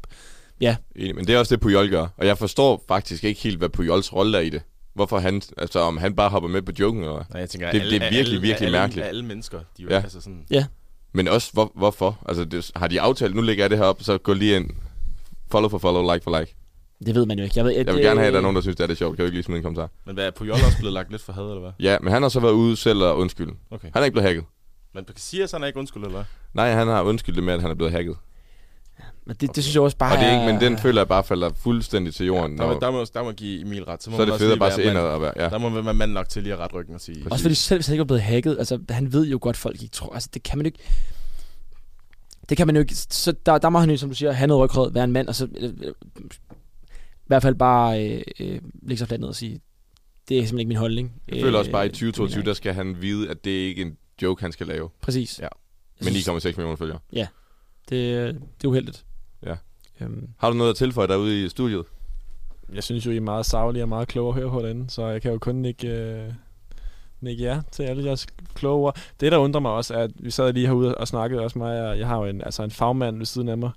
[0.61, 2.07] ja, Enig, men det er også det, Puyol gør.
[2.17, 4.61] Og jeg forstår faktisk ikke helt, hvad Pujols rolle er i det.
[4.95, 7.23] Hvorfor han, altså om han bare hopper med på joken, eller?
[7.29, 9.07] Nej, jeg tænker, det, alle, det er virkelig, alle, virkelig alle, mærkeligt.
[9.07, 10.01] Alle mennesker, de er jo Ja.
[10.01, 10.45] altså sådan...
[10.51, 10.65] ja.
[11.17, 12.19] Men også, hvor, hvorfor?
[12.25, 14.69] Altså, det, har de aftalt, nu lægger jeg det her op, så gå lige ind.
[15.51, 16.55] Follow for follow, like for like.
[17.05, 17.53] det ved man jo ikke.
[17.57, 18.97] Jeg, ved, Jeg vil gerne have, at der er nogen, der synes, det er det
[18.97, 19.15] sjovt.
[19.15, 19.89] Kan du ikke lige smide en kommentar?
[20.05, 21.71] Men hvad er Puyol også blevet lagt lidt for had, eller hvad?
[21.79, 23.53] Ja, men han har så været ude selv og undskylde.
[23.71, 23.87] Okay.
[23.93, 24.43] Han er ikke blevet hacket.
[24.93, 26.25] Men du kan sige, at han er ikke undskyld, eller hvad?
[26.53, 28.15] Nej, han har undskyldt det med, at han er blevet hacket.
[29.27, 31.07] Men det, det synes jeg også bare Og det er ikke, men den føler jeg
[31.07, 32.57] bare falder fuldstændig til jorden.
[32.57, 34.03] Der, når, må, der, må, der må give Emil ret.
[34.03, 35.33] Så, må så er det fedt at bare se ind og være.
[35.35, 35.49] Ja.
[35.49, 37.25] Der må man være mand nok til lige at ret ryggen og sige...
[37.31, 39.81] Også fordi selv hvis han ikke var blevet hacket, altså han ved jo godt, folk
[39.81, 40.79] ikke tror, altså det kan man jo ikke,
[42.49, 44.47] det kan man jo ikke, så der, der må han jo, som du siger, have
[44.47, 48.61] noget ryggrad, være en mand, og så øh, øh, i hvert fald bare øh, øh,
[48.81, 49.59] lægge sig fladt ned og sige,
[50.29, 51.13] det er simpelthen ikke min holdning.
[51.27, 52.57] Jeg føler også bare, i Øh, det mener 2022, jeg der ikke.
[52.57, 54.89] skal han vide, at det ikke er en joke, han skal lave.
[55.01, 55.39] Præcis.
[55.39, 55.47] Ja.
[56.01, 56.99] Men synes- 9,6 millioner følgere.
[57.13, 57.21] Det,
[57.89, 59.05] det er uheldigt.
[60.01, 61.85] Øhm, Har du noget at tilføje derude i studiet?
[62.73, 65.07] Jeg synes jo, I er meget savlige og meget kloge at høre på derinde, så
[65.07, 65.87] jeg kan jo kun ikke...
[65.87, 66.33] Øh,
[67.21, 68.97] nikke ja til alle jeres kloge ord.
[69.19, 71.89] Det, der undrer mig også, er, at vi sad lige herude og snakkede også mig,
[71.89, 73.71] og jeg har jo en, altså en fagmand ved siden af mig.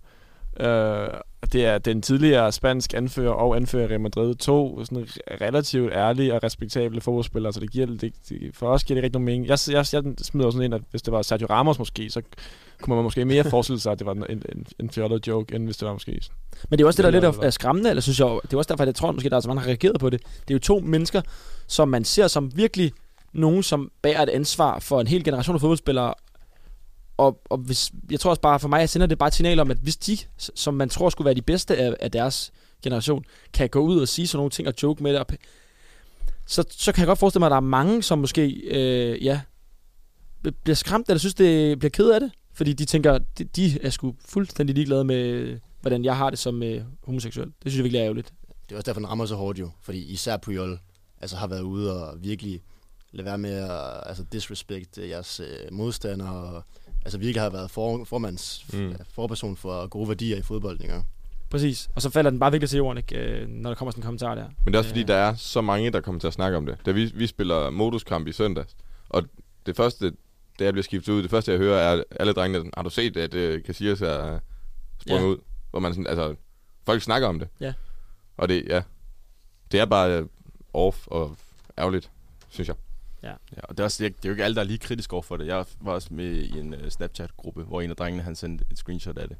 [0.61, 1.09] Øh,
[1.53, 4.35] det er den tidligere spansk anfører og anfører Real Madrid.
[4.35, 8.85] To sådan re- relativt ærlige og respektable fodboldspillere, så det giver, det, det, for os
[8.85, 9.47] giver det ikke nogen mening.
[9.47, 12.23] Jeg, jeg, jeg smider sådan ind, at hvis det var Sergio Ramos måske, så
[12.83, 15.65] kunne man måske mere forestille sig, at det var en, en, en, fjollet joke, end
[15.65, 16.21] hvis det var måske...
[16.69, 18.59] Men det er også det, der er lidt af skræmmende, eller synes jeg, det er
[18.59, 20.23] også derfor, at jeg tror måske, der er så mange, der har reageret på det.
[20.23, 21.23] Det er jo to mennesker,
[21.67, 22.93] som man ser som virkelig
[23.33, 26.15] nogen, som bærer et ansvar for en hel generation af fodboldspillere.
[27.21, 29.71] Og, og hvis, jeg tror også bare, for mig sender det bare et signal om,
[29.71, 32.53] at hvis de, som man tror skulle være de bedste af, af deres
[32.83, 35.27] generation, kan gå ud og sige sådan nogle ting og joke med det, og
[36.47, 39.41] så, så kan jeg godt forestille mig, at der er mange, som måske, øh, ja,
[40.63, 42.33] bliver skræmt, eller synes, det bliver ked af det.
[42.53, 46.63] Fordi de tænker, de, de er sgu fuldstændig ligeglade med, hvordan jeg har det som
[46.63, 47.47] øh, homoseksuel.
[47.47, 48.33] Det synes jeg virkelig er ærgerligt.
[48.69, 49.71] Det er også derfor, den rammer så hårdt jo.
[49.81, 50.79] Fordi især Puyol
[51.21, 52.63] altså, har været ude og virkelig
[53.13, 56.31] lade være med at altså, disrespect jeres øh, modstandere.
[56.31, 56.65] Og,
[57.05, 58.95] altså virkelig har været for, formands, Mm.
[59.15, 60.81] forperson for gode værdier i fodbold.
[60.81, 61.03] Ikke?
[61.51, 61.91] Præcis.
[61.95, 63.17] Og så falder den bare virkelig til jorden, ikke?
[63.19, 64.45] Øh, når der kommer sådan en kommentar der.
[64.65, 66.57] Men det er også fordi, Øh, der er så mange, der kommer til at snakke
[66.57, 66.79] om det.
[66.87, 68.77] Da vi, vi spiller moduskamp i søndags,
[69.09, 69.23] og
[69.67, 70.13] det første,
[70.59, 73.17] da jeg bliver skiftet ud, det første, jeg hører, er alle drengene, har du set,
[73.17, 74.39] at uh, Casillas er
[75.01, 75.29] sprunget Ja.
[75.31, 75.37] ud?
[75.71, 76.35] Hvor man sådan, altså,
[76.87, 77.49] folk snakker om det.
[77.61, 77.73] Ja.
[78.37, 78.83] Og det, ja,
[79.73, 80.29] det er bare
[80.75, 81.37] off og
[81.79, 82.11] ærgerligt,
[82.49, 82.77] synes jeg.
[83.23, 85.13] Ja, og det er, også, det, er, er jo ikke alle, der er lige kritisk
[85.13, 85.47] over for det.
[85.47, 88.79] Jeg var også med i en uh, Snapchat-gruppe, hvor en af drengene, han sendte et
[88.79, 89.37] screenshot af det.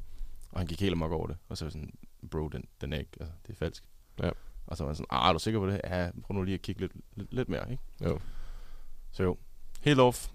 [0.51, 1.37] Og han gik helt amok over det.
[1.49, 1.93] Og så var sådan,
[2.31, 3.83] bro, den, den er ikke, altså, det er falsk.
[4.23, 4.29] Ja.
[4.67, 5.81] Og så var han sådan, ah, er du sikker på det?
[5.83, 7.83] Ja, prøv nu lige at kigge lidt, lidt, lidt mere, ikke?
[8.03, 8.19] Jo.
[9.11, 9.37] Så jo,
[9.81, 10.27] helt off.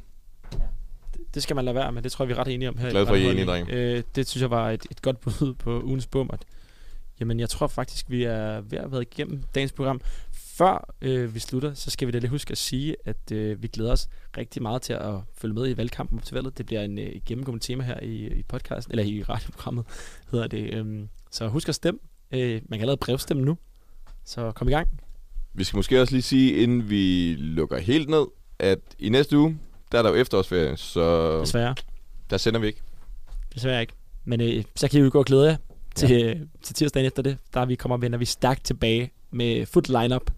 [1.14, 2.02] det, det skal man lade være med.
[2.02, 2.90] Det tror jeg, vi er ret enige om her.
[2.90, 3.78] Glad for, at I er enige, Brandholdning.
[3.78, 6.36] Øh, det synes jeg var et, et godt bud på ugens bummer.
[7.20, 10.00] Jamen, jeg tror faktisk, vi er ved at været igennem dagens program.
[10.58, 13.68] Før øh, vi slutter, så skal vi da lige huske at sige, at øh, vi
[13.68, 16.58] glæder os rigtig meget til at følge med i valgkampen op til valget.
[16.58, 19.84] Det bliver en øh, gennemgående tema her i, i podcasten, eller i radioprogrammet,
[20.30, 20.74] hedder det.
[20.74, 22.00] Øhm, så husk at stemme.
[22.32, 23.58] Øh, man kan allerede brevstemme nu.
[24.24, 24.88] Så kom i gang.
[25.54, 28.26] Vi skal måske også lige sige, inden vi lukker helt ned,
[28.58, 29.58] at i næste uge,
[29.92, 31.74] der er der jo efterårsferie, så Desværre.
[32.30, 32.82] der sender vi ikke.
[33.54, 33.92] Desværre ikke.
[34.24, 35.56] Men øh, så kan I jo gå og glæde jer
[35.94, 36.34] til, ja.
[36.62, 37.38] til tirsdagen efter det.
[37.54, 40.30] Der er vi kommer vender vi stærkt tilbage med foot lineup.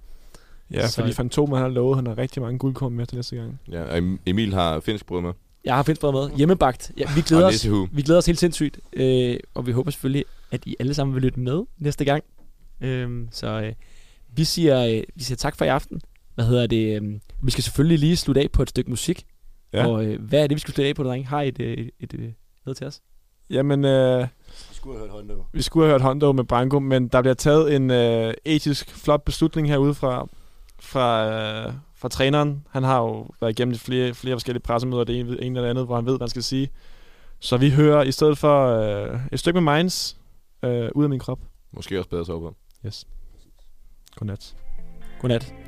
[0.72, 3.36] Ja, Så- fordi Fantomen har lovet, at han har rigtig mange guldkorn med til næste
[3.36, 3.60] gang.
[3.70, 5.32] Ja, og Em- Emil har finsk brød med.
[5.64, 6.36] Jeg har findsbrød med.
[6.36, 6.92] Hjemmebagt.
[6.98, 7.66] Ja, vi glæder os.
[7.92, 8.78] Vi glæder os helt sindssygt.
[8.92, 12.24] Øh, og vi håber selvfølgelig, at I alle sammen vil lytte med næste gang.
[12.80, 13.72] Øh, så øh,
[14.36, 16.00] vi, siger, øh, vi siger tak for i aften.
[16.34, 17.02] Hvad hedder det?
[17.02, 19.24] Øh, vi skal selvfølgelig lige slutte af på et stykke musik.
[19.72, 19.86] Ja.
[19.86, 21.26] Og øh, hvad er det, vi skal slutte af på, drenge?
[21.26, 22.34] Har I et, øh, et, et, et
[22.66, 23.00] noget til os?
[23.50, 24.20] Jamen, øh,
[24.70, 25.44] Vi skulle have hørt Hondo.
[25.52, 29.22] vi skulle have hørt Hondo med Branko, men der bliver taget en øh, etisk flot
[29.24, 30.28] beslutning herude fra,
[30.80, 32.66] fra, øh, fra træneren.
[32.70, 35.94] Han har jo været igennem flere, flere forskellige pressemøder, det ene, ene eller andet, hvor
[35.94, 36.68] han ved, hvad han skal sige.
[37.40, 40.16] Så vi hører i stedet for øh, et stykke med Minds
[40.62, 41.38] øh, ud af min krop.
[41.72, 42.56] Måske også bedre sove på.
[42.86, 43.06] Yes.
[44.16, 44.56] Godnat.
[45.20, 45.67] Godnat.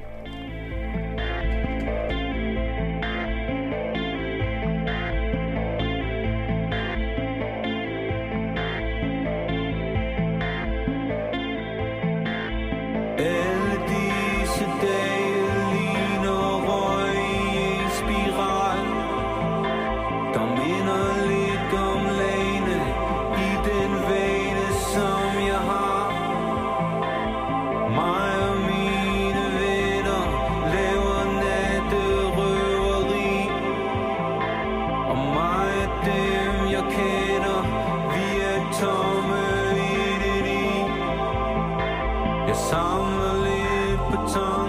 [42.68, 44.59] Samler lidt på tanker